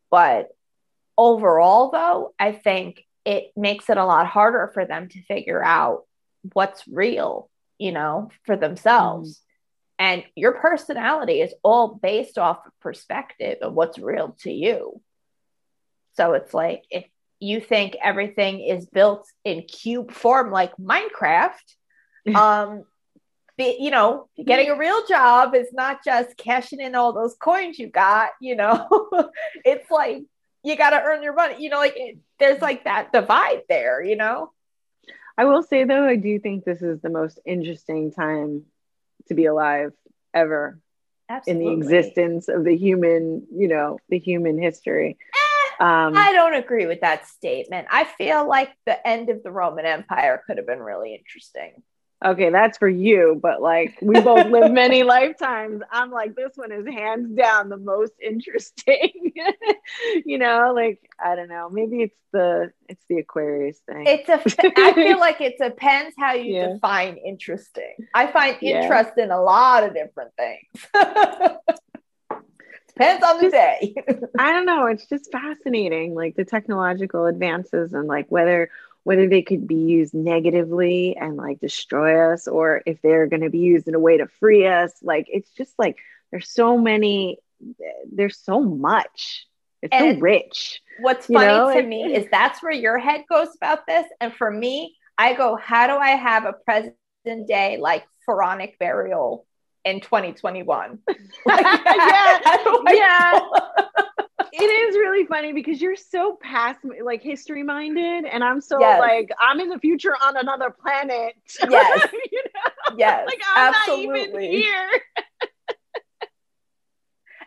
But 0.09 0.49
overall, 1.17 1.91
though, 1.91 2.33
I 2.39 2.51
think 2.51 3.05
it 3.25 3.51
makes 3.55 3.89
it 3.89 3.97
a 3.97 4.05
lot 4.05 4.27
harder 4.27 4.71
for 4.73 4.85
them 4.85 5.09
to 5.09 5.23
figure 5.23 5.63
out 5.63 6.03
what's 6.53 6.87
real, 6.87 7.49
you 7.77 7.91
know, 7.91 8.29
for 8.45 8.55
themselves. 8.55 9.37
Mm. 9.37 9.41
And 9.97 10.23
your 10.35 10.53
personality 10.53 11.41
is 11.41 11.53
all 11.63 11.95
based 11.95 12.37
off 12.37 12.65
of 12.65 12.71
perspective 12.81 13.59
of 13.61 13.73
what's 13.73 13.97
real 13.97 14.35
to 14.41 14.51
you. 14.51 15.01
So 16.13 16.33
it's 16.33 16.53
like 16.53 16.83
if 16.89 17.05
you 17.39 17.59
think 17.59 17.95
everything 18.01 18.61
is 18.61 18.85
built 18.85 19.27
in 19.43 19.63
cube 19.63 20.11
form 20.11 20.51
like 20.51 20.75
Minecraft, 20.77 21.53
um, 22.35 22.83
be, 23.57 23.77
you 23.79 23.91
know, 23.91 24.27
getting 24.43 24.69
a 24.69 24.77
real 24.77 25.05
job 25.07 25.55
is 25.55 25.71
not 25.71 26.03
just 26.03 26.35
cashing 26.37 26.81
in 26.81 26.95
all 26.95 27.13
those 27.13 27.35
coins 27.35 27.79
you 27.79 27.87
got, 27.87 28.31
you 28.41 28.55
know, 28.55 28.87
it's 29.65 29.89
like 29.89 30.23
you 30.63 30.75
got 30.75 30.89
to 30.89 31.01
earn 31.01 31.23
your 31.23 31.33
money, 31.33 31.55
you 31.59 31.69
know, 31.69 31.77
like 31.77 31.93
it, 31.95 32.17
there's 32.39 32.61
like 32.61 32.83
that 32.83 33.13
divide 33.13 33.61
there, 33.69 34.03
you 34.03 34.15
know. 34.15 34.51
I 35.37 35.45
will 35.45 35.63
say 35.63 35.83
though, 35.83 36.05
I 36.05 36.15
do 36.15 36.39
think 36.39 36.63
this 36.63 36.81
is 36.81 37.01
the 37.01 37.09
most 37.09 37.39
interesting 37.45 38.11
time 38.11 38.63
to 39.27 39.33
be 39.33 39.45
alive 39.45 39.91
ever 40.33 40.79
Absolutely. 41.29 41.65
in 41.65 41.79
the 41.79 41.85
existence 41.85 42.47
of 42.47 42.63
the 42.63 42.75
human, 42.75 43.47
you 43.51 43.67
know, 43.67 43.99
the 44.09 44.19
human 44.19 44.61
history. 44.61 45.17
Eh, 45.33 45.83
um, 45.83 46.15
I 46.15 46.31
don't 46.31 46.53
agree 46.53 46.85
with 46.85 47.01
that 47.01 47.27
statement. 47.27 47.87
I 47.91 48.03
feel 48.03 48.47
like 48.47 48.71
the 48.85 49.05
end 49.05 49.29
of 49.29 49.43
the 49.43 49.51
Roman 49.51 49.85
Empire 49.85 50.41
could 50.45 50.57
have 50.57 50.67
been 50.67 50.79
really 50.79 51.15
interesting 51.15 51.83
okay, 52.23 52.49
that's 52.49 52.77
for 52.77 52.87
you, 52.87 53.39
but 53.41 53.61
like 53.61 53.97
we 54.01 54.19
both 54.21 54.47
live 54.47 54.71
many 54.71 55.03
lifetimes. 55.15 55.81
I'm 55.91 56.11
like, 56.11 56.35
this 56.35 56.53
one 56.55 56.71
is 56.71 56.85
hands 56.85 57.35
down 57.35 57.69
the 57.69 57.77
most 57.77 58.13
interesting. 58.21 59.33
you 60.25 60.37
know, 60.37 60.73
like 60.75 61.09
I 61.19 61.35
don't 61.35 61.49
know, 61.49 61.69
maybe 61.69 62.03
it's 62.03 62.19
the 62.31 62.71
it's 62.87 63.03
the 63.09 63.17
Aquarius 63.17 63.79
thing. 63.79 64.05
It's 64.05 64.29
a 64.29 64.41
I 64.77 64.93
feel 64.93 65.19
like 65.19 65.41
it 65.41 65.55
depends 65.59 66.15
how 66.17 66.33
you 66.33 66.55
yeah. 66.55 66.73
define 66.73 67.17
interesting. 67.17 67.95
I 68.13 68.27
find 68.27 68.57
interest 68.61 69.11
yeah. 69.17 69.25
in 69.25 69.31
a 69.31 69.41
lot 69.41 69.83
of 69.83 69.93
different 69.93 70.31
things. 70.37 70.85
Depends 72.97 73.25
on 73.25 73.43
the 73.43 73.49
day. 73.49 73.93
I 74.39 74.53
don't 74.53 74.65
know. 74.65 74.85
It's 74.85 75.05
just 75.05 75.29
fascinating, 75.29 76.15
like 76.15 76.37
the 76.37 76.45
technological 76.45 77.25
advances 77.25 77.91
and 77.91 78.07
like 78.07 78.27
whether 78.29 78.69
whether 79.05 79.29
they 79.29 79.41
could 79.41 79.67
be 79.67 79.75
used 79.75 80.13
negatively 80.13 81.15
and 81.15 81.37
like 81.37 81.59
destroy 81.59 82.33
us 82.33 82.47
or 82.47 82.81
if 82.85 83.01
they're 83.01 83.27
going 83.27 83.43
to 83.43 83.49
be 83.49 83.59
used 83.59 83.87
in 83.87 83.95
a 83.95 83.99
way 83.99 84.17
to 84.17 84.27
free 84.27 84.67
us. 84.67 84.91
Like 85.01 85.27
it's 85.29 85.51
just 85.51 85.73
like 85.79 85.95
there's 86.31 86.49
so 86.49 86.77
many 86.77 87.37
there's 88.11 88.37
so 88.37 88.61
much. 88.61 89.47
It's 89.81 89.93
and 89.93 90.17
so 90.17 90.21
rich 90.21 90.81
what's 90.99 91.27
funny 91.27 91.45
know? 91.45 91.73
to 91.73 91.83
me 91.83 92.03
is 92.15 92.25
that's 92.31 92.63
where 92.63 92.71
your 92.71 92.97
head 92.97 93.25
goes 93.29 93.49
about 93.55 93.85
this. 93.85 94.05
And 94.19 94.33
for 94.33 94.49
me 94.49 94.95
i 95.17 95.33
go 95.33 95.55
how 95.55 95.87
do 95.87 95.93
i 95.93 96.09
have 96.09 96.45
a 96.45 96.53
present 96.53 96.95
day 97.47 97.77
like 97.79 98.03
pharaonic 98.25 98.77
burial 98.79 99.45
in 99.83 100.01
2021 100.01 100.99
like, 101.45 101.65
yeah. 101.85 102.59
yeah 102.91 103.39
it 104.61 104.89
is 104.89 104.95
really 104.95 105.25
funny 105.25 105.53
because 105.53 105.81
you're 105.81 105.95
so 105.95 106.37
past 106.41 106.79
like 107.03 107.21
history 107.21 107.63
minded 107.63 108.25
and 108.25 108.43
i'm 108.43 108.61
so 108.61 108.79
yes. 108.79 108.99
like 108.99 109.29
i'm 109.39 109.59
in 109.59 109.69
the 109.69 109.79
future 109.79 110.15
on 110.23 110.37
another 110.37 110.69
planet 110.69 111.33
yes 111.69 112.07
you 112.31 112.43
know? 112.43 112.95
yes 112.97 113.25
like 113.25 113.41
i'm 113.55 113.73
absolutely. 113.73 114.11
not 114.11 114.41
even 114.41 114.51
here 114.51 114.89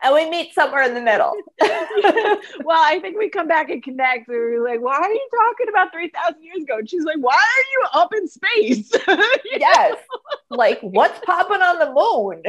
and 0.02 0.14
we 0.14 0.30
meet 0.30 0.54
somewhere 0.54 0.82
in 0.82 0.94
the 0.94 1.00
middle. 1.00 1.32
well, 1.60 2.82
I 2.82 2.98
think 3.00 3.18
we 3.18 3.28
come 3.28 3.48
back 3.48 3.68
and 3.70 3.82
connect. 3.82 4.28
And 4.28 4.36
we're 4.36 4.64
like, 4.64 4.80
why 4.80 4.94
are 4.94 5.10
you 5.10 5.28
talking 5.48 5.68
about 5.68 5.90
3,000 5.92 6.40
years 6.42 6.62
ago? 6.62 6.78
And 6.78 6.88
she's 6.88 7.02
like, 7.04 7.18
why 7.18 7.34
are 7.34 7.64
you 7.72 7.84
up 7.94 8.14
in 8.14 8.28
space? 8.28 8.92
yes. 9.58 9.96
Like, 10.50 10.78
what's 10.82 11.18
popping 11.24 11.62
on 11.62 11.78
the 11.78 11.92
moon? 11.92 12.42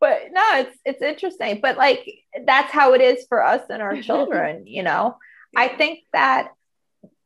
But 0.00 0.22
no 0.32 0.60
it's 0.60 0.78
it's 0.84 1.02
interesting 1.02 1.60
but 1.60 1.76
like 1.76 2.08
that's 2.46 2.72
how 2.72 2.94
it 2.94 3.00
is 3.00 3.26
for 3.28 3.44
us 3.44 3.62
and 3.70 3.82
our 3.82 4.00
children 4.02 4.66
you 4.66 4.82
know? 4.82 5.16
I 5.56 5.66
think 5.66 6.00
that 6.12 6.52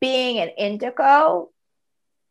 being 0.01 0.39
an 0.39 0.49
indigo 0.49 1.51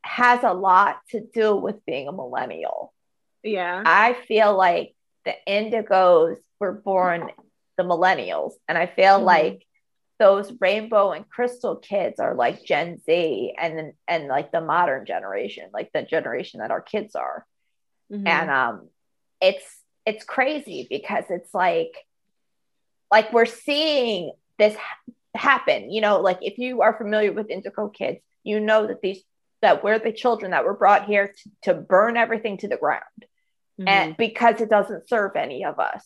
has 0.04 0.44
a 0.44 0.54
lot 0.54 0.98
to 1.10 1.22
do 1.22 1.56
with 1.56 1.86
being 1.86 2.08
a 2.08 2.12
millennial. 2.12 2.94
Yeah. 3.42 3.84
I 3.86 4.14
feel 4.28 4.58
like 4.58 4.96
the 5.26 5.34
indigos 5.48 6.38
were 6.60 6.74
born 6.74 7.30
the 7.78 7.84
millennials 7.84 8.54
and 8.68 8.78
i 8.78 8.86
feel 8.86 9.18
mm-hmm. 9.18 9.26
like 9.26 9.66
those 10.20 10.54
rainbow 10.62 11.12
and 11.12 11.28
crystal 11.28 11.76
kids 11.76 12.20
are 12.20 12.36
like 12.36 12.64
gen 12.64 13.02
z 13.06 13.54
and 13.60 13.94
and 14.08 14.28
like 14.28 14.52
the 14.52 14.62
modern 14.62 15.06
generation 15.06 15.70
like 15.74 15.90
the 15.94 16.04
generation 16.04 16.60
that 16.60 16.72
our 16.72 16.82
kids 16.82 17.16
are. 17.16 17.46
Mm-hmm. 18.12 18.28
and 18.28 18.50
um 18.52 18.90
it's 19.42 19.83
it's 20.06 20.24
crazy 20.24 20.88
because 20.90 21.26
it's 21.30 21.54
like 21.54 21.96
like 23.12 23.32
we're 23.32 23.46
seeing 23.46 24.32
this 24.58 24.76
ha- 24.76 25.14
happen 25.36 25.92
you 25.92 26.02
know 26.02 26.22
like 26.22 26.40
if 26.42 26.58
you 26.58 26.82
are 26.82 26.98
familiar 26.98 27.32
with 27.32 27.50
indigo 27.50 27.90
kids 27.90 28.20
you 28.44 28.60
know 28.60 28.88
that 28.88 29.02
these 29.02 29.24
that 29.62 29.84
we're 29.84 29.98
the 29.98 30.12
children 30.12 30.52
that 30.52 30.66
were 30.66 30.74
brought 30.74 31.06
here 31.06 31.34
to, 31.34 31.52
to 31.62 31.74
burn 31.74 32.18
everything 32.18 32.58
to 32.58 32.68
the 32.68 32.76
ground. 32.76 33.02
Mm-hmm. 33.80 33.88
and 33.88 34.18
because 34.18 34.62
it 34.62 34.70
doesn't 34.70 35.10
serve 35.10 35.36
any 35.36 35.66
of 35.66 35.80
us 35.80 36.06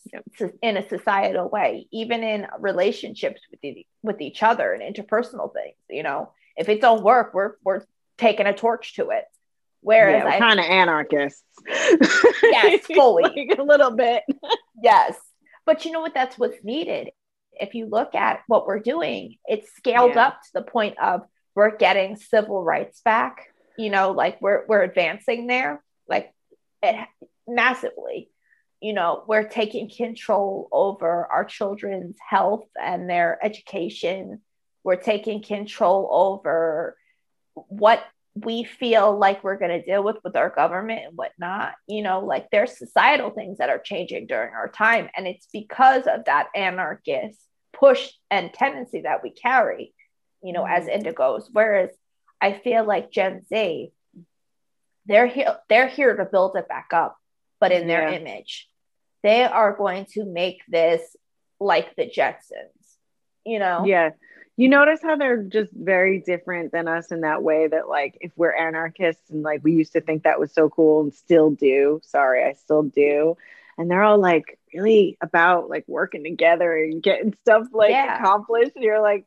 in 0.62 0.78
a 0.78 0.88
societal 0.88 1.50
way 1.50 1.86
even 1.92 2.24
in 2.24 2.48
relationships 2.60 3.42
with 3.52 3.60
the, 3.60 3.86
with 4.02 4.22
each 4.22 4.42
other 4.42 4.72
and 4.72 4.82
interpersonal 4.82 5.52
things 5.54 5.76
you 5.90 6.02
know? 6.02 6.32
If 6.56 6.70
it 6.70 6.80
don't 6.80 7.04
work 7.04 7.34
we're 7.34 7.56
we're 7.66 7.84
taking 8.18 8.46
a 8.46 8.54
torch 8.54 8.96
to 8.96 9.10
it 9.10 9.26
Whereas 9.88 10.21
yeah, 10.26 10.38
kind 10.38 10.60
of 10.60 10.65
anarchists. 10.65 11.45
Yes, 12.43 12.86
fully. 12.93 13.23
like 13.23 13.58
a 13.58 13.63
little 13.63 13.91
bit. 13.91 14.21
yes. 14.84 15.17
But 15.65 15.86
you 15.86 15.93
know 15.93 16.02
what? 16.02 16.13
That's 16.13 16.38
what's 16.38 16.62
needed. 16.62 17.12
If 17.54 17.73
you 17.73 17.86
look 17.86 18.13
at 18.13 18.41
what 18.47 18.67
we're 18.67 18.82
doing, 18.82 19.38
it's 19.45 19.73
scaled 19.78 20.15
yeah. 20.15 20.28
up 20.28 20.41
to 20.41 20.50
the 20.56 20.62
point 20.62 21.00
of 21.02 21.21
we're 21.56 21.78
getting 21.78 22.17
civil 22.17 22.62
rights 22.65 23.00
back. 23.00 23.47
You 23.78 23.89
know, 23.89 24.12
like 24.12 24.41
we're 24.41 24.65
we're 24.67 24.84
advancing 24.84 25.47
there, 25.47 25.82
like 26.06 26.34
it, 26.84 27.08
massively. 27.47 28.30
You 28.82 28.91
know, 28.91 29.23
we're 29.26 29.47
taking 29.47 29.89
control 29.89 30.67
over 30.73 31.28
our 31.28 31.45
children's 31.45 32.17
health 32.30 32.65
and 32.78 33.10
their 33.10 33.39
education. 33.41 34.41
We're 34.84 34.97
taking 34.97 35.41
control 35.41 36.10
over 36.12 36.97
what 37.54 38.04
we 38.43 38.63
feel 38.63 39.17
like 39.17 39.43
we're 39.43 39.58
going 39.58 39.71
to 39.71 39.86
deal 39.86 40.04
with 40.04 40.17
with 40.23 40.36
our 40.36 40.50
government 40.50 41.02
and 41.08 41.17
whatnot 41.17 41.73
you 41.88 42.02
know 42.02 42.19
like 42.19 42.47
there's 42.52 42.78
societal 42.78 43.30
things 43.30 43.58
that 43.58 43.69
are 43.69 43.80
changing 43.80 44.28
during 44.28 44.54
our 44.54 44.67
time 44.67 45.10
and 45.15 45.28
it's 45.28 45.47
because 45.52 46.04
of 46.08 46.26
that 46.26 46.47
anarchist 46.56 47.39
push 47.73 48.10
and 48.30 48.54
tendency 48.54 49.02
that 49.02 49.23
we 49.23 49.32
carry 49.32 49.93
you 50.43 50.54
know 50.54 50.65
as 50.65 50.86
mm-hmm. 50.86 51.02
indigos 51.02 51.43
whereas 51.52 51.89
i 52.41 52.54
feel 52.54 52.86
like 52.86 53.12
gen 53.12 53.43
z 53.47 53.91
they're 55.06 55.28
here 55.28 55.58
they're 55.69 55.88
here 55.88 56.15
to 56.15 56.26
build 56.26 56.56
it 56.56 56.67
back 56.67 56.89
up 56.93 57.17
but 57.60 57.71
in 57.71 57.88
their 57.88 58.10
yeah. 58.10 58.17
image 58.17 58.67
they 59.23 59.43
are 59.43 59.76
going 59.76 60.06
to 60.06 60.26
make 60.26 60.62
this 60.67 61.15
like 61.60 61.95
the 61.95 62.10
jetsons 62.10 62.97
you 63.45 63.60
know 63.60 63.86
yeah 63.86 64.10
you 64.58 64.70
notice 64.70 65.00
how 65.04 65.15
they're 65.15 65.43
just 65.43 65.72
very 65.72 66.20
different 66.20 66.72
than 66.72 66.88
us 66.88 67.12
in 67.12 67.22
that 67.22 67.43
way 67.43 67.67
that 67.67 67.88
like 67.88 68.17
if 68.20 68.32
we're 68.36 68.54
anarchists 68.54 69.30
and 69.30 69.43
like 69.43 69.63
we 69.63 69.74
used 69.74 69.93
to 69.93 70.02
think 70.02 70.24
that 70.24 70.39
was 70.39 70.52
so 70.52 70.67
cool 70.67 71.02
and 71.02 71.13
still 71.13 71.52
do 71.52 72.02
sorry 72.04 72.43
i 72.43 72.54
still 72.54 72.84
do 72.84 73.38
and 73.78 73.89
they're 73.89 74.04
all 74.04 74.20
like 74.20 74.60
really 74.74 75.17
about 75.22 75.70
like 75.70 75.86
working 75.88 76.24
together 76.24 76.76
and 76.76 77.02
getting 77.02 77.34
stuff 77.41 77.67
like 77.72 77.91
yeah. 77.91 78.17
accomplished 78.17 78.72
and 78.76 78.84
you're 78.84 79.02
like 79.02 79.26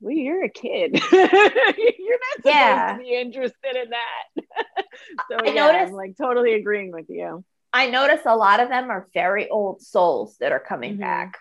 well 0.00 0.14
you're 0.14 0.44
a 0.44 0.48
kid 0.48 1.00
you're 1.12 1.20
not 1.20 2.36
supposed 2.36 2.46
yeah. 2.46 2.96
to 2.96 3.02
be 3.02 3.14
interested 3.14 3.76
in 3.76 3.90
that 3.90 4.44
so 5.28 5.36
I 5.40 5.46
yeah 5.46 5.66
notice, 5.66 5.88
i'm 5.88 5.94
like 5.94 6.16
totally 6.16 6.54
agreeing 6.54 6.92
with 6.92 7.06
you 7.08 7.44
i 7.72 7.90
notice 7.90 8.20
a 8.26 8.36
lot 8.36 8.60
of 8.60 8.68
them 8.68 8.90
are 8.90 9.08
very 9.12 9.48
old 9.48 9.82
souls 9.82 10.36
that 10.38 10.52
are 10.52 10.60
coming 10.60 10.92
mm-hmm. 10.92 11.02
back 11.02 11.38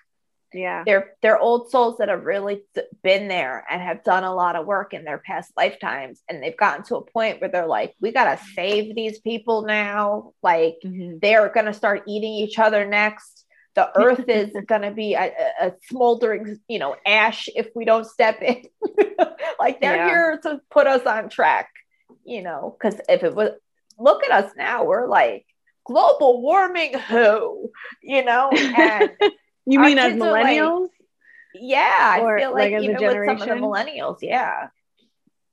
yeah. 0.53 0.83
They're 0.85 1.11
they're 1.21 1.39
old 1.39 1.69
souls 1.69 1.97
that 1.99 2.09
have 2.09 2.25
really 2.25 2.61
been 3.03 3.27
there 3.27 3.65
and 3.69 3.81
have 3.81 4.03
done 4.03 4.23
a 4.23 4.33
lot 4.33 4.55
of 4.55 4.65
work 4.65 4.93
in 4.93 5.03
their 5.03 5.17
past 5.17 5.51
lifetimes. 5.55 6.21
And 6.29 6.41
they've 6.41 6.57
gotten 6.57 6.83
to 6.85 6.97
a 6.97 7.05
point 7.05 7.41
where 7.41 7.49
they're 7.49 7.67
like 7.67 7.95
we 7.99 8.11
got 8.11 8.35
to 8.35 8.43
save 8.55 8.95
these 8.95 9.19
people 9.19 9.63
now. 9.63 10.33
Like 10.43 10.75
mm-hmm. 10.85 11.17
they're 11.21 11.49
going 11.49 11.67
to 11.67 11.73
start 11.73 12.03
eating 12.07 12.33
each 12.33 12.59
other 12.59 12.85
next. 12.85 13.45
The 13.75 13.89
earth 13.97 14.27
is 14.27 14.51
going 14.67 14.81
to 14.81 14.91
be 14.91 15.13
a, 15.13 15.31
a, 15.59 15.73
smoldering 15.89 16.59
you 16.67 16.79
know 16.79 16.95
ash 17.05 17.47
if 17.55 17.69
we 17.75 17.85
don't 17.85 18.05
step 18.05 18.41
in. 18.41 18.63
Like 19.59 19.79
they're 19.79 19.95
yeah. 19.95 20.07
here 20.07 20.39
to 20.43 20.59
put 20.71 20.87
us 20.87 21.05
on 21.05 21.29
track 21.29 21.69
you 22.25 22.41
know 22.41 22.75
because 22.75 22.99
if 23.07 23.21
it 23.23 23.35
was 23.35 23.51
look 23.99 24.23
at 24.23 24.31
us 24.31 24.51
now 24.57 24.85
we're 24.85 25.07
like 25.07 25.45
global 25.85 26.41
warming 26.41 26.97
who? 26.97 27.71
You 28.01 28.23
know? 28.23 28.51
And 28.77 29.11
You 29.65 29.79
mean 29.79 29.97
as 29.97 30.13
millennials? 30.13 30.81
Like, 30.81 30.91
Yeah, 31.53 32.19
or, 32.21 32.37
I 32.37 32.41
feel 32.41 32.53
like, 32.53 32.71
like 32.73 32.83
even 32.83 32.95
with 32.95 33.25
some 33.25 33.41
of 33.41 33.47
the 33.47 33.55
millennials, 33.55 34.17
yeah, 34.21 34.69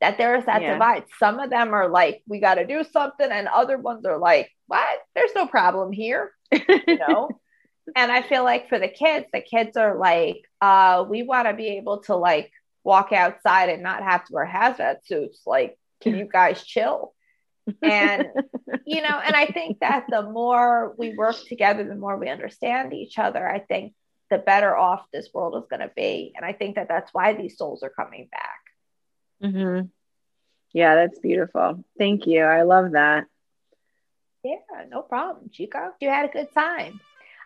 that 0.01 0.19
there 0.19 0.37
is 0.37 0.47
that 0.47 0.63
yeah. 0.63 0.75
divide. 0.75 1.05
Some 1.19 1.41
of 1.41 1.51
them 1.51 1.75
are 1.75 1.89
like, 1.89 2.23
we 2.27 2.41
got 2.41 2.55
to 2.55 2.67
do 2.67 2.85
something, 2.85 3.29
and 3.31 3.49
other 3.49 3.79
ones 3.79 4.05
are 4.07 4.19
like, 4.19 4.51
what? 4.67 4.99
There's 5.15 5.35
no 5.35 5.47
problem 5.47 5.93
here, 5.93 6.33
you 6.53 6.99
know. 7.09 7.31
and 7.97 8.13
I 8.13 8.23
feel 8.23 8.45
like 8.45 8.69
for 8.69 8.79
the 8.79 8.89
kids, 8.89 9.27
the 9.33 9.41
kids 9.41 9.77
are 9.77 9.99
like, 9.99 10.43
uh, 10.61 11.05
we 11.09 11.23
want 11.23 11.49
to 11.49 11.55
be 11.55 11.79
able 11.79 12.03
to 12.03 12.17
like 12.17 12.53
walk 12.85 13.13
outside 13.13 13.69
and 13.69 13.83
not 13.83 14.03
have 14.03 14.25
to 14.25 14.33
wear 14.33 14.47
hazmat 14.47 15.05
suits. 15.05 15.43
Like, 15.47 15.79
can 16.01 16.17
you 16.17 16.29
guys 16.31 16.63
chill? 16.63 17.13
And 17.83 18.27
you 18.87 19.03
know 19.03 19.21
and 19.25 19.35
i 19.35 19.47
think 19.47 19.79
that 19.81 20.07
the 20.09 20.23
more 20.23 20.95
we 20.99 21.15
work 21.15 21.37
together 21.47 21.85
the 21.85 21.95
more 21.95 22.17
we 22.17 22.29
understand 22.29 22.93
each 22.93 23.19
other 23.19 23.49
i 23.49 23.59
think 23.59 23.93
the 24.31 24.39
better 24.39 24.77
off 24.77 25.07
this 25.13 25.29
world 25.33 25.57
is 25.57 25.69
going 25.69 25.81
to 25.81 25.91
be. 25.95 26.33
And 26.37 26.45
i 26.45 26.53
think 26.53 26.77
that 26.77 26.89
that's 26.89 27.13
why 27.13 27.35
these 27.35 27.57
souls 27.57 27.83
are 27.83 27.91
coming 27.91 28.29
back. 28.31 28.61
Mm-hmm. 29.43 29.87
yeah 30.73 30.95
that's 30.97 31.19
beautiful. 31.21 31.85
Thank 31.97 32.27
you. 32.27 32.43
I 32.43 32.63
love 32.63 32.93
that. 32.93 33.27
Yeah 34.45 34.57
no 34.89 35.03
problem 35.03 35.51
chico 35.53 35.93
you 36.01 36.09
had 36.09 36.29
a 36.29 36.33
good 36.33 36.53
time. 36.53 37.01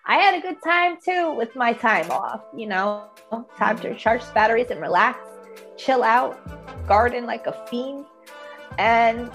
I 0.05 0.17
had 0.17 0.35
a 0.35 0.41
good 0.41 0.63
time 0.63 0.99
too 1.05 1.33
with 1.33 1.55
my 1.55 1.73
time 1.73 2.11
off 2.11 2.43
you 2.57 2.67
know? 2.67 3.09
Time 3.57 3.79
to 3.79 3.95
charge 3.95 4.23
batteries 4.35 4.71
and 4.71 4.81
relax 4.81 5.19
chill 5.77 6.03
out 6.03 6.39
garden 6.87 7.27
like 7.27 7.47
a 7.47 7.53
fiend. 7.69 8.07
And 8.79 9.31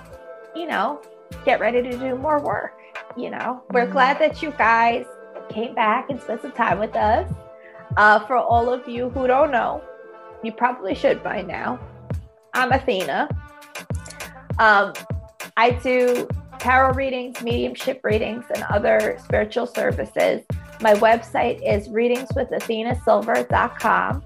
you 0.58 0.68
know, 0.68 1.02
get 1.46 1.60
ready 1.60 1.84
to 1.84 1.98
do 1.98 2.16
more 2.16 2.42
work. 2.42 2.74
You 3.16 3.30
know, 3.30 3.62
we're 3.72 3.84
mm-hmm. 3.84 3.94
glad 3.94 4.20
that 4.20 4.42
you 4.42 4.52
guys 4.58 5.06
came 5.50 5.76
back 5.76 6.10
and 6.10 6.20
spent 6.22 6.42
some 6.42 6.52
time 6.52 6.80
with 6.80 6.96
us. 6.96 7.32
Uh, 7.96 8.20
for 8.26 8.36
all 8.36 8.70
of 8.72 8.88
you 8.88 9.10
who 9.10 9.28
don't 9.28 9.52
know, 9.52 9.84
you 10.44 10.52
probably 10.52 10.94
should 10.94 11.24
by 11.24 11.42
now. 11.42 11.80
I'm 12.54 12.72
Athena. 12.72 13.28
Um, 14.60 14.94
I 15.56 15.72
do 15.72 16.28
tarot 16.60 16.94
readings, 16.94 17.42
mediumship 17.42 18.02
readings, 18.04 18.46
and 18.54 18.62
other 18.64 19.18
spiritual 19.24 19.68
services. 19.68 20.42
My 20.82 20.96
website 20.96 21.62
is 21.66 21.88
readingswithathenasilver.com. 21.90 24.24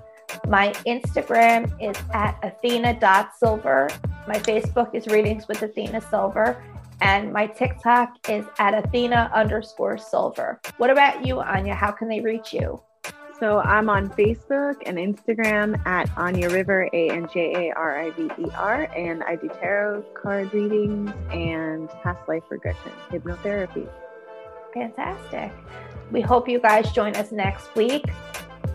My 0.48 0.72
Instagram 0.88 1.72
is 1.82 1.96
at 2.14 2.40
athena.silver. 2.44 3.90
My 4.28 4.38
Facebook 4.38 4.94
is 4.94 5.08
Readings 5.08 5.48
with 5.48 5.62
Athena 5.62 6.02
Silver. 6.02 6.64
And 7.02 7.34
my 7.34 7.48
TikTok 7.48 8.30
is 8.30 8.46
at 8.60 8.76
Athena 8.76 9.32
underscore 9.34 9.98
silver. 9.98 10.62
What 10.78 10.92
about 10.92 11.26
you, 11.26 11.36
Anja? 11.36 11.74
How 11.74 11.92
can 11.92 12.08
they 12.08 12.22
reach 12.22 12.54
you? 12.54 12.80
So 13.40 13.58
I'm 13.58 13.90
on 13.90 14.10
Facebook 14.10 14.76
and 14.86 15.00
Instagram 15.00 15.84
at 15.88 16.08
Anja 16.12 16.52
River, 16.54 16.88
A 16.94 17.10
N 17.10 17.28
J 17.34 17.70
A 17.70 17.76
R 17.76 18.00
I 18.00 18.12
V 18.12 18.30
E 18.38 18.46
R, 18.54 18.84
and 18.96 19.24
I 19.24 19.36
do 19.36 19.50
tarot 19.50 20.04
card 20.14 20.54
readings 20.54 21.10
and 21.32 21.90
past 22.04 22.20
life 22.28 22.44
regression 22.52 22.92
hypnotherapy. 23.10 23.90
Fantastic. 24.76 25.52
We 26.12 26.22
hope 26.22 26.48
you 26.48 26.60
guys 26.60 26.92
join 26.92 27.16
us 27.16 27.32
next 27.32 27.74
week 27.74 28.06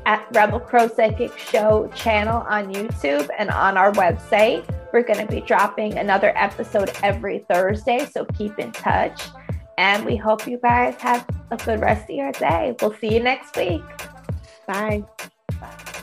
at 0.05 0.27
Rebel 0.33 0.59
Crow 0.59 0.89
Psychic 0.89 1.39
Show 1.39 1.89
channel 1.95 2.45
on 2.49 2.75
YouTube 2.75 3.29
and 3.39 3.51
on 3.51 3.77
our 3.77 3.93
website. 3.93 4.65
We're 4.97 5.03
going 5.03 5.27
to 5.27 5.31
be 5.31 5.43
dropping 5.43 5.99
another 5.99 6.33
episode 6.35 6.91
every 7.03 7.41
Thursday, 7.41 8.09
so 8.11 8.25
keep 8.25 8.59
in 8.59 8.73
touch. 8.73 9.25
And 9.77 10.07
we 10.07 10.17
hope 10.17 10.47
you 10.47 10.57
guys 10.57 10.95
have 11.03 11.29
a 11.51 11.59
good 11.59 11.83
rest 11.83 12.05
of 12.05 12.17
your 12.17 12.33
day. 12.33 12.75
We'll 12.81 12.95
see 12.95 13.13
you 13.13 13.23
next 13.23 13.55
week. 13.59 13.83
Bye. 14.67 15.05
Bye. 15.61 16.03